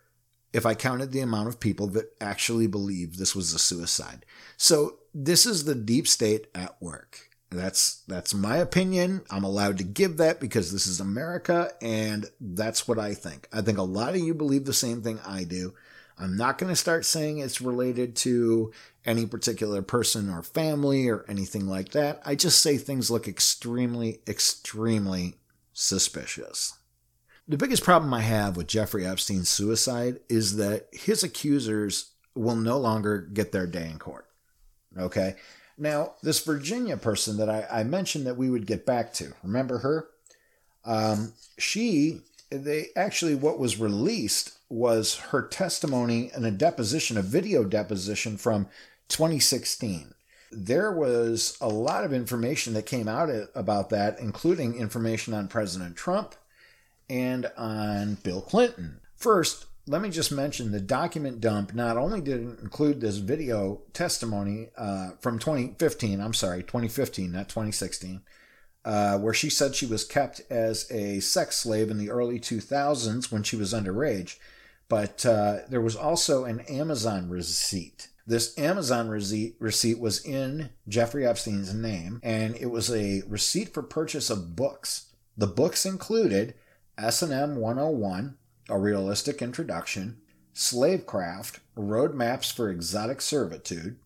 if 0.52 0.64
I 0.64 0.74
counted 0.74 1.12
the 1.12 1.20
amount 1.20 1.48
of 1.48 1.60
people 1.60 1.86
that 1.88 2.12
actually 2.20 2.66
believe 2.66 3.16
this 3.16 3.36
was 3.36 3.52
a 3.52 3.58
suicide. 3.58 4.24
So, 4.56 4.98
this 5.14 5.46
is 5.46 5.64
the 5.64 5.74
deep 5.74 6.06
state 6.06 6.46
at 6.54 6.80
work. 6.80 7.27
That's 7.50 8.02
that's 8.06 8.34
my 8.34 8.58
opinion. 8.58 9.22
I'm 9.30 9.44
allowed 9.44 9.78
to 9.78 9.84
give 9.84 10.18
that 10.18 10.38
because 10.38 10.70
this 10.70 10.86
is 10.86 11.00
America 11.00 11.70
and 11.80 12.26
that's 12.40 12.86
what 12.86 12.98
I 12.98 13.14
think. 13.14 13.48
I 13.52 13.62
think 13.62 13.78
a 13.78 13.82
lot 13.82 14.10
of 14.10 14.20
you 14.20 14.34
believe 14.34 14.66
the 14.66 14.74
same 14.74 15.00
thing 15.00 15.18
I 15.26 15.44
do. 15.44 15.74
I'm 16.18 16.36
not 16.36 16.58
going 16.58 16.70
to 16.70 16.76
start 16.76 17.04
saying 17.06 17.38
it's 17.38 17.60
related 17.60 18.16
to 18.16 18.72
any 19.06 19.24
particular 19.24 19.82
person 19.82 20.28
or 20.28 20.42
family 20.42 21.08
or 21.08 21.24
anything 21.28 21.66
like 21.66 21.90
that. 21.92 22.20
I 22.26 22.34
just 22.34 22.60
say 22.60 22.76
things 22.76 23.10
look 23.10 23.26
extremely 23.26 24.20
extremely 24.28 25.36
suspicious. 25.72 26.74
The 27.46 27.56
biggest 27.56 27.82
problem 27.82 28.12
I 28.12 28.20
have 28.20 28.58
with 28.58 28.66
Jeffrey 28.66 29.06
Epstein's 29.06 29.48
suicide 29.48 30.20
is 30.28 30.56
that 30.56 30.88
his 30.92 31.22
accusers 31.22 32.10
will 32.34 32.56
no 32.56 32.76
longer 32.78 33.22
get 33.22 33.52
their 33.52 33.66
day 33.66 33.88
in 33.90 33.98
court. 33.98 34.26
Okay? 34.98 35.36
Now, 35.78 36.14
this 36.22 36.44
Virginia 36.44 36.96
person 36.96 37.36
that 37.36 37.48
I, 37.48 37.66
I 37.70 37.84
mentioned 37.84 38.26
that 38.26 38.36
we 38.36 38.50
would 38.50 38.66
get 38.66 38.84
back 38.84 39.12
to, 39.14 39.32
remember 39.44 39.78
her? 39.78 40.08
Um, 40.84 41.34
she, 41.56 42.22
they 42.50 42.86
actually, 42.96 43.36
what 43.36 43.58
was 43.58 43.78
released 43.78 44.58
was 44.68 45.16
her 45.16 45.42
testimony 45.42 46.30
in 46.36 46.44
a 46.44 46.50
deposition, 46.50 47.16
a 47.16 47.22
video 47.22 47.64
deposition 47.64 48.36
from 48.36 48.66
2016. 49.08 50.14
There 50.50 50.90
was 50.90 51.56
a 51.60 51.68
lot 51.68 52.04
of 52.04 52.12
information 52.12 52.74
that 52.74 52.86
came 52.86 53.06
out 53.06 53.30
about 53.54 53.90
that, 53.90 54.18
including 54.18 54.76
information 54.76 55.32
on 55.32 55.46
President 55.46 55.96
Trump 55.96 56.34
and 57.08 57.50
on 57.56 58.14
Bill 58.22 58.40
Clinton. 58.40 59.00
First, 59.14 59.66
let 59.88 60.02
me 60.02 60.10
just 60.10 60.30
mention 60.30 60.70
the 60.70 60.80
document 60.80 61.40
dump 61.40 61.74
not 61.74 61.96
only 61.96 62.20
did 62.20 62.40
it 62.40 62.60
include 62.60 63.00
this 63.00 63.16
video 63.16 63.82
testimony 63.92 64.68
uh, 64.76 65.10
from 65.20 65.38
2015, 65.38 66.20
I'm 66.20 66.34
sorry, 66.34 66.62
2015, 66.62 67.32
not 67.32 67.48
2016, 67.48 68.22
uh, 68.84 69.18
where 69.18 69.34
she 69.34 69.50
said 69.50 69.74
she 69.74 69.86
was 69.86 70.04
kept 70.04 70.42
as 70.50 70.90
a 70.90 71.20
sex 71.20 71.56
slave 71.56 71.90
in 71.90 71.98
the 71.98 72.10
early 72.10 72.38
2000s 72.38 73.32
when 73.32 73.42
she 73.42 73.56
was 73.56 73.74
underage, 73.74 74.36
but 74.88 75.24
uh, 75.26 75.58
there 75.68 75.80
was 75.80 75.96
also 75.96 76.44
an 76.44 76.60
Amazon 76.60 77.28
receipt. 77.28 78.08
This 78.26 78.56
Amazon 78.58 79.08
receipt, 79.08 79.56
receipt 79.58 79.98
was 79.98 80.24
in 80.24 80.70
Jeffrey 80.86 81.26
Epstein's 81.26 81.72
name, 81.72 82.20
and 82.22 82.54
it 82.56 82.70
was 82.70 82.90
a 82.90 83.22
receipt 83.26 83.72
for 83.72 83.82
purchase 83.82 84.28
of 84.28 84.54
books. 84.54 85.14
The 85.36 85.46
books 85.46 85.86
included 85.86 86.54
S&M 86.98 87.56
101, 87.56 88.37
a 88.68 88.78
realistic 88.78 89.40
introduction, 89.40 90.18
slavecraft, 90.54 91.58
roadmaps 91.76 92.52
for 92.52 92.70
exotic 92.70 93.20
servitude, 93.20 93.98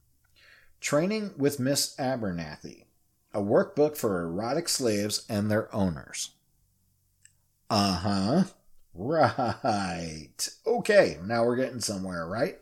training 0.81 1.33
with 1.37 1.61
Miss 1.61 1.97
Abernathy, 1.97 2.85
a 3.33 3.41
workbook 3.41 3.97
for 3.97 4.23
erotic 4.23 4.69
slaves 4.69 5.25
and 5.29 5.51
their 5.51 5.75
owners. 5.75 6.31
Uh 7.71 7.97
huh. 7.97 8.45
Right. 8.95 10.49
Okay, 10.67 11.19
now 11.25 11.45
we're 11.45 11.57
getting 11.57 11.81
somewhere, 11.81 12.27
right? 12.27 12.59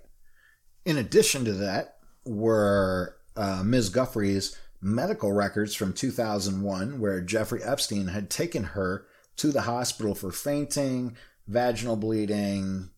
In 0.84 0.96
addition 0.96 1.44
to 1.44 1.52
that, 1.54 1.96
were 2.24 3.16
uh, 3.36 3.62
Ms. 3.64 3.90
Giuffre's 3.90 4.56
medical 4.80 5.32
records 5.32 5.74
from 5.74 5.92
2001, 5.92 7.00
where 7.00 7.20
Jeffrey 7.20 7.62
Epstein 7.62 8.08
had 8.08 8.30
taken 8.30 8.64
her 8.64 9.06
to 9.36 9.50
the 9.52 9.62
hospital 9.62 10.14
for 10.14 10.30
fainting, 10.30 11.16
vaginal 11.46 11.96
bleeding, 11.96 12.90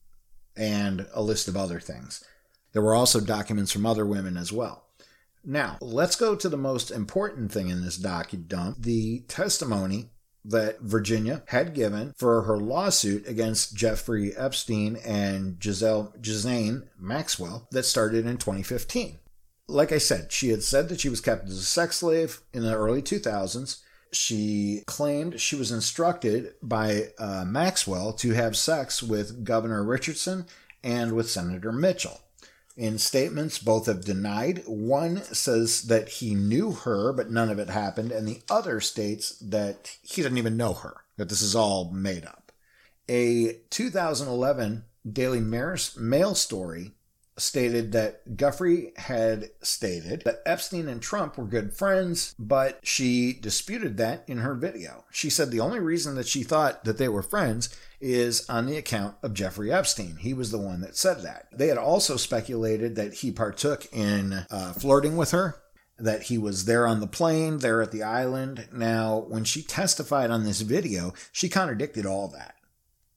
and 0.57 1.07
a 1.15 1.23
list 1.23 1.49
of 1.49 1.57
other 1.57 1.81
things. 1.81 2.25
There 2.73 2.83
were 2.83 2.95
also 2.95 3.21
documents 3.21 3.73
from 3.73 3.87
other 3.87 4.07
women 4.07 4.37
as 4.37 4.53
well. 4.53 4.85
Now, 5.45 5.77
let's 5.81 6.17
go 6.17 6.37
to 6.37 6.49
the 6.49 6.57
most 6.57 6.91
important 6.91 7.51
thing 7.51 7.69
in 7.69 7.83
this 7.83 7.99
docu 7.99 8.77
the 8.79 9.21
testimony 9.29 10.11
that 10.45 10.81
Virginia 10.81 11.43
had 11.47 11.75
given 11.75 12.13
for 12.17 12.43
her 12.43 12.59
lawsuit 12.59 13.27
against 13.29 13.77
Jeffrey 13.77 14.37
Epstein 14.37 14.97
and 15.05 15.63
Giselle 15.63 16.15
Ghislaine 16.21 16.89
Maxwell 16.99 17.69
that 17.71 17.85
started 17.85 18.27
in 18.27 18.39
2015. 18.39 19.19
Like 19.69 19.93
I 19.93 19.99
said, 19.99 20.33
she 20.33 20.49
had 20.49 20.63
said 20.63 20.89
that 20.89 21.01
she 21.01 21.09
was 21.09 21.21
kept 21.21 21.49
as 21.49 21.59
a 21.59 21.63
sex 21.63 21.97
slave 21.97 22.41
in 22.53 22.63
the 22.63 22.75
early 22.75 23.03
2000s 23.03 23.81
she 24.13 24.83
claimed 24.87 25.41
she 25.41 25.57
was 25.57 25.73
instructed 25.73 26.55
by 26.63 27.09
uh, 27.19 27.45
Maxwell 27.47 28.13
to 28.15 28.33
have 28.33 28.57
sex 28.57 29.03
with 29.03 29.45
Governor 29.45 29.83
Richardson 29.83 30.47
and 30.85 31.13
with 31.13 31.31
Senator 31.31 31.73
Mitchell. 31.73 32.21
In 32.77 32.99
statements, 32.99 33.59
both 33.59 33.87
have 33.87 34.05
denied. 34.05 34.63
One 34.67 35.23
says 35.23 35.83
that 35.85 36.09
he 36.09 36.35
knew 36.35 36.73
her, 36.73 37.13
but 37.13 37.31
none 37.31 37.51
of 37.51 37.59
it 37.59 37.69
happened, 37.69 38.13
and 38.13 38.27
the 38.27 38.41
other 38.49 38.81
states 38.81 39.39
that 39.41 39.97
he 40.03 40.23
didn't 40.23 40.39
even 40.39 40.57
know 40.57 40.73
her, 40.73 40.97
that 41.19 41.29
this 41.29 41.43
is 41.43 41.55
all 41.55 41.91
made 41.91 42.25
up. 42.25 42.51
A 43.09 43.59
2011 43.71 44.85
Daily 45.11 45.41
Mail 45.41 46.35
story 46.35 46.93
stated 47.39 47.93
that 47.93 48.37
Giuffre 48.37 48.97
had 48.99 49.51
stated 49.63 50.23
that 50.25 50.43
Epstein 50.45 50.89
and 50.89 51.01
Trump 51.01 51.39
were 51.39 51.45
good 51.45 51.75
friends, 51.75 52.35
but 52.39 52.79
she 52.83 53.33
disputed 53.33 53.97
that 53.97 54.25
in 54.27 54.39
her 54.39 54.55
video. 54.55 55.05
She 55.11 55.31
said 55.31 55.51
the 55.51 55.61
only 55.61 55.81
reason 55.81 56.15
that 56.17 56.29
she 56.29 56.43
thought 56.43 56.85
that 56.85 56.99
they 56.99 57.09
were 57.09 57.23
friends 57.23 57.75
is 58.01 58.49
on 58.49 58.67
the 58.67 58.77
account 58.77 59.17
of 59.23 59.35
Jeffrey 59.35 59.73
Epstein. 59.73 60.17
He 60.17 60.35
was 60.35 60.51
the 60.51 60.59
one 60.59 60.81
that 60.81 60.97
said 60.97 61.23
that. 61.23 61.47
They 61.53 61.69
had 61.69 61.79
also 61.79 62.17
speculated 62.17 62.97
that 62.97 63.15
he 63.15 63.31
partook 63.31 63.87
in 63.93 64.45
uh, 64.51 64.73
flirting 64.73 65.17
with 65.17 65.31
her. 65.31 65.57
That 65.99 66.25
he 66.25 66.39
was 66.39 66.65
there 66.65 66.87
on 66.87 66.99
the 67.01 67.07
plane, 67.07 67.59
there 67.59 67.81
at 67.81 67.93
the 67.93 68.03
island. 68.03 68.67
Now, 68.73 69.25
when 69.29 69.45
she 69.45 69.63
testified 69.63 70.31
on 70.31 70.43
this 70.43 70.63
video, 70.63 71.13
she 71.31 71.49
contradicted 71.49 72.07
all 72.07 72.29
that. 72.29 72.57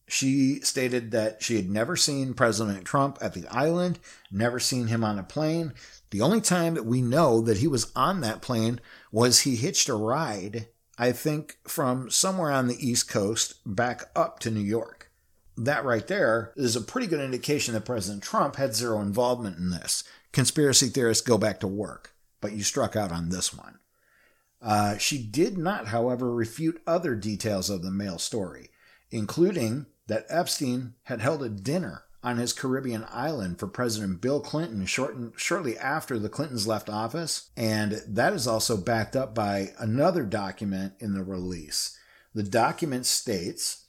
She 0.07 0.59
stated 0.61 1.11
that 1.11 1.41
she 1.41 1.55
had 1.55 1.69
never 1.69 1.95
seen 1.95 2.35
President 2.35 2.85
Trump 2.85 3.17
at 3.21 3.33
the 3.33 3.47
island, 3.47 3.99
never 4.31 4.59
seen 4.59 4.87
him 4.87 5.03
on 5.03 5.17
a 5.17 5.23
plane. 5.23 5.73
The 6.11 6.21
only 6.21 6.41
time 6.41 6.75
that 6.75 6.85
we 6.85 7.01
know 7.01 7.41
that 7.41 7.57
he 7.57 7.67
was 7.67 7.91
on 7.95 8.21
that 8.21 8.41
plane 8.41 8.79
was 9.11 9.39
he 9.41 9.55
hitched 9.55 9.89
a 9.89 9.95
ride, 9.95 10.67
I 10.97 11.11
think, 11.11 11.57
from 11.67 12.09
somewhere 12.11 12.51
on 12.51 12.67
the 12.67 12.87
East 12.87 13.09
Coast 13.09 13.55
back 13.65 14.03
up 14.15 14.39
to 14.39 14.51
New 14.51 14.61
York. 14.61 15.11
that 15.57 15.85
right 15.85 16.07
there 16.07 16.51
is 16.55 16.75
a 16.75 16.81
pretty 16.81 17.07
good 17.07 17.21
indication 17.21 17.73
that 17.73 17.85
President 17.85 18.23
Trump 18.23 18.57
had 18.57 18.75
zero 18.75 18.99
involvement 18.99 19.57
in 19.57 19.69
this. 19.69 20.03
Conspiracy 20.31 20.87
theorists 20.87 21.25
go 21.25 21.37
back 21.37 21.59
to 21.61 21.67
work, 21.67 22.13
but 22.41 22.51
you 22.51 22.63
struck 22.63 22.95
out 22.95 23.11
on 23.11 23.29
this 23.29 23.53
one. 23.53 23.79
Uh, 24.61 24.97
she 24.97 25.23
did 25.23 25.57
not, 25.57 25.87
however, 25.87 26.33
refute 26.33 26.81
other 26.85 27.15
details 27.15 27.69
of 27.69 27.83
the 27.83 27.91
mail 27.91 28.17
story, 28.17 28.69
including 29.11 29.85
that 30.07 30.25
Epstein 30.29 30.95
had 31.03 31.21
held 31.21 31.43
a 31.43 31.49
dinner 31.49 32.03
on 32.25 32.37
his 32.37 32.53
Caribbean 32.53 33.05
island 33.11 33.59
for 33.59 33.67
President 33.67 34.19
Bill 34.19 34.39
Clinton 34.39 34.85
shortly 34.87 35.77
after 35.77 36.17
the 36.17 36.29
Clintons 36.29 36.65
left 36.65 36.89
office, 36.89 37.51
and 37.55 38.01
that 38.07 38.33
is 38.33 38.47
also 38.47 38.75
backed 38.75 39.15
up 39.15 39.35
by 39.35 39.73
another 39.77 40.23
document 40.23 40.93
in 40.99 41.13
the 41.13 41.23
release. 41.23 41.97
The 42.33 42.43
document 42.43 43.05
states, 43.05 43.85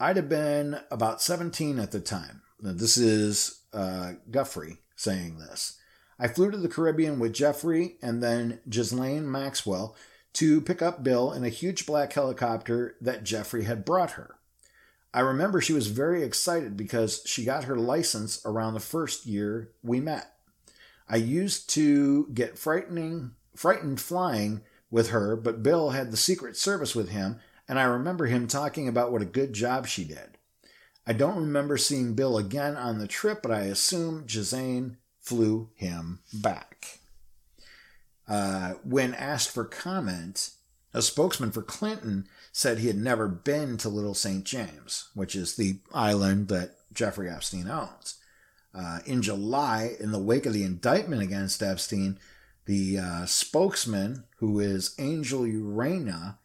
I'd 0.00 0.16
have 0.16 0.30
been 0.30 0.80
about 0.90 1.20
17 1.20 1.78
at 1.78 1.92
the 1.92 2.00
time. 2.00 2.40
Now, 2.60 2.72
this 2.72 2.96
is 2.96 3.60
uh, 3.74 4.14
Guffey 4.30 4.78
saying 4.96 5.38
this. 5.38 5.78
I 6.18 6.28
flew 6.28 6.50
to 6.50 6.56
the 6.56 6.68
Caribbean 6.68 7.18
with 7.18 7.34
Jeffrey 7.34 7.96
and 8.00 8.22
then 8.22 8.60
Ghislaine 8.68 9.30
Maxwell 9.30 9.94
to 10.34 10.60
pick 10.62 10.80
up 10.80 11.04
Bill 11.04 11.32
in 11.32 11.44
a 11.44 11.50
huge 11.50 11.84
black 11.84 12.12
helicopter 12.12 12.96
that 13.00 13.24
Jeffrey 13.24 13.64
had 13.64 13.84
brought 13.84 14.12
her. 14.12 14.36
I 15.14 15.20
remember 15.20 15.60
she 15.60 15.72
was 15.72 15.86
very 15.86 16.24
excited 16.24 16.76
because 16.76 17.22
she 17.24 17.44
got 17.44 17.64
her 17.64 17.76
license 17.76 18.44
around 18.44 18.74
the 18.74 18.80
first 18.80 19.26
year 19.26 19.70
we 19.80 20.00
met. 20.00 20.32
I 21.08 21.16
used 21.16 21.70
to 21.70 22.26
get 22.34 22.58
frightening, 22.58 23.30
frightened 23.54 24.00
flying 24.00 24.62
with 24.90 25.10
her, 25.10 25.36
but 25.36 25.62
Bill 25.62 25.90
had 25.90 26.10
the 26.10 26.16
Secret 26.16 26.56
Service 26.56 26.96
with 26.96 27.10
him, 27.10 27.38
and 27.68 27.78
I 27.78 27.84
remember 27.84 28.26
him 28.26 28.48
talking 28.48 28.88
about 28.88 29.12
what 29.12 29.22
a 29.22 29.26
good 29.26 29.52
job 29.52 29.86
she 29.86 30.04
did. 30.04 30.36
I 31.06 31.12
don't 31.12 31.36
remember 31.36 31.76
seeing 31.76 32.14
Bill 32.14 32.36
again 32.36 32.76
on 32.76 32.98
the 32.98 33.06
trip, 33.06 33.40
but 33.40 33.52
I 33.52 33.62
assume 33.62 34.26
Jazane 34.26 34.96
flew 35.20 35.70
him 35.76 36.18
back. 36.32 36.98
Uh, 38.26 38.74
when 38.82 39.14
asked 39.14 39.50
for 39.50 39.64
comment, 39.64 40.50
a 40.92 41.02
spokesman 41.02 41.52
for 41.52 41.62
Clinton 41.62 42.26
said 42.56 42.78
he 42.78 42.86
had 42.86 42.96
never 42.96 43.26
been 43.26 43.76
to 43.76 43.88
Little 43.88 44.14
St. 44.14 44.44
James, 44.44 45.08
which 45.12 45.34
is 45.34 45.56
the 45.56 45.80
island 45.92 46.46
that 46.46 46.76
Jeffrey 46.92 47.28
Epstein 47.28 47.68
owns. 47.68 48.18
Uh, 48.72 49.00
in 49.04 49.22
July, 49.22 49.96
in 49.98 50.12
the 50.12 50.20
wake 50.20 50.46
of 50.46 50.52
the 50.52 50.62
indictment 50.62 51.20
against 51.20 51.64
Epstein, 51.64 52.16
the 52.66 52.96
uh, 52.96 53.26
spokesman, 53.26 54.22
who 54.36 54.60
is 54.60 54.94
Angel 55.00 55.40
Urena, 55.40 56.36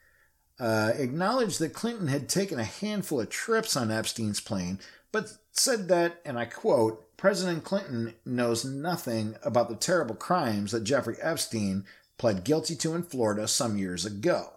uh, 0.60 0.94
acknowledged 0.96 1.60
that 1.60 1.76
Clinton 1.76 2.08
had 2.08 2.28
taken 2.28 2.60
a 2.60 2.64
handful 2.64 3.22
of 3.22 3.30
trips 3.30 3.78
on 3.78 3.92
Epstein's 3.92 4.40
plane, 4.40 4.80
but 5.12 5.34
said 5.52 5.90
that, 5.90 6.22
and 6.26 6.40
I 6.40 6.46
quote, 6.46 7.16
President 7.18 7.64
Clinton 7.64 8.16
knows 8.26 8.66
nothing 8.66 9.36
about 9.44 9.70
the 9.70 9.76
terrible 9.76 10.16
crimes 10.16 10.72
that 10.72 10.86
Jeffrey 10.86 11.18
Epstein 11.22 11.86
pled 12.18 12.44
guilty 12.44 12.76
to 12.78 12.96
in 12.96 13.04
Florida 13.04 13.48
some 13.48 13.78
years 13.78 14.08
ago. 14.08 14.54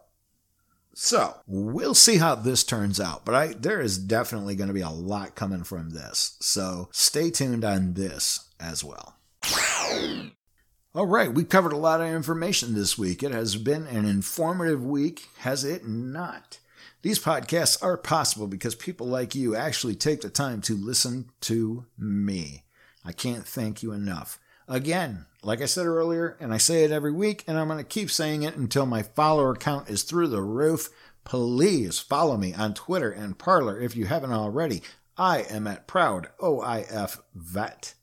So 0.95 1.37
we'll 1.47 1.95
see 1.95 2.19
how 2.19 2.35
this 2.35 2.65
turns 2.65 3.01
out, 3.01 3.25
but 3.25 3.35
I 3.35 3.47
there 3.49 3.81
is 3.81 3.99
definitely 3.99 4.57
going 4.57 4.69
to 4.69 4.75
be 4.75 4.83
a 4.83 4.91
lot 4.91 5.35
coming 5.35 5.65
from 5.65 5.91
this. 5.91 6.37
So 6.41 6.89
stay 6.93 7.31
tuned 7.31 7.65
on 7.65 7.95
this 7.95 8.51
as 8.61 8.85
well. 8.85 9.17
All 10.95 11.07
right, 11.07 11.33
we 11.33 11.45
covered 11.45 11.73
a 11.73 11.79
lot 11.79 12.03
of 12.03 12.09
information 12.09 12.75
this 12.75 12.99
week. 12.99 13.23
It 13.23 13.33
has 13.33 13.57
been 13.57 13.87
an 13.87 14.05
informative 14.05 14.85
week, 14.85 15.29
has 15.39 15.65
it 15.65 15.87
not? 15.87 16.59
These 17.01 17.19
podcasts 17.19 17.83
are 17.83 17.97
possible 17.97 18.47
because 18.47 18.75
people 18.75 19.07
like 19.07 19.35
you 19.35 19.57
actually 19.57 19.95
take 19.95 20.21
the 20.21 20.29
time 20.29 20.61
to 20.63 20.77
listen 20.77 21.31
to 21.43 21.87
me. 21.97 22.65
I 23.05 23.13
can't 23.13 23.47
thank 23.47 23.83
you 23.83 23.93
enough. 23.93 24.39
Again, 24.69 25.27
like 25.43 25.61
I 25.61 25.67
said 25.67 25.87
earlier, 25.87 26.37
and 26.41 26.55
I 26.55 26.59
say 26.59 26.85
it 26.85 26.93
every 26.93 27.13
week, 27.13 27.45
and 27.47 27.59
I'm 27.59 27.67
going 27.67 27.79
to 27.79 27.85
keep 27.85 28.11
saying 28.11 28.43
it 28.43 28.57
until 28.57 28.87
my 28.87 29.03
follower 29.03 29.55
count 29.55 29.91
is 29.91 30.03
through 30.03 30.29
the 30.29 30.43
roof. 30.43 30.89
Please 31.25 31.99
follow 31.99 32.37
me 32.37 32.55
on 32.55 32.75
Twitter 32.75 33.11
and 33.11 33.39
Parler 33.39 33.81
if 33.81 33.97
you 33.97 34.07
haven't 34.07 34.33
already. 34.33 34.83
I 35.17 35.43
am 35.43 35.67
at 35.67 35.87
Proud 35.87 36.29
OIF 36.41 37.21
Vet. 37.35 37.95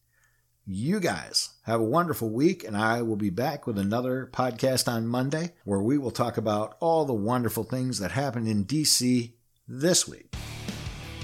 You 0.65 0.99
guys 0.99 1.49
have 1.63 1.79
a 1.79 1.83
wonderful 1.83 2.29
week, 2.29 2.63
and 2.63 2.77
I 2.77 3.01
will 3.01 3.15
be 3.15 3.31
back 3.31 3.65
with 3.65 3.79
another 3.79 4.29
podcast 4.31 4.91
on 4.91 5.07
Monday 5.07 5.53
where 5.63 5.81
we 5.81 5.97
will 5.97 6.11
talk 6.11 6.37
about 6.37 6.77
all 6.79 7.05
the 7.05 7.13
wonderful 7.13 7.63
things 7.63 7.99
that 7.99 8.11
happened 8.11 8.47
in 8.47 8.65
DC 8.65 9.31
this 9.67 10.07
week. 10.07 10.35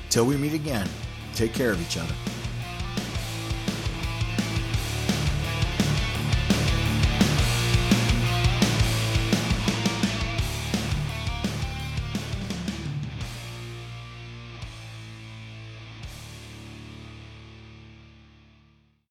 Till 0.09 0.25
we 0.25 0.37
meet 0.37 0.53
again, 0.53 0.89
take 1.35 1.53
care 1.53 1.71
of 1.71 1.81
each 1.81 1.97
other. 1.97 2.15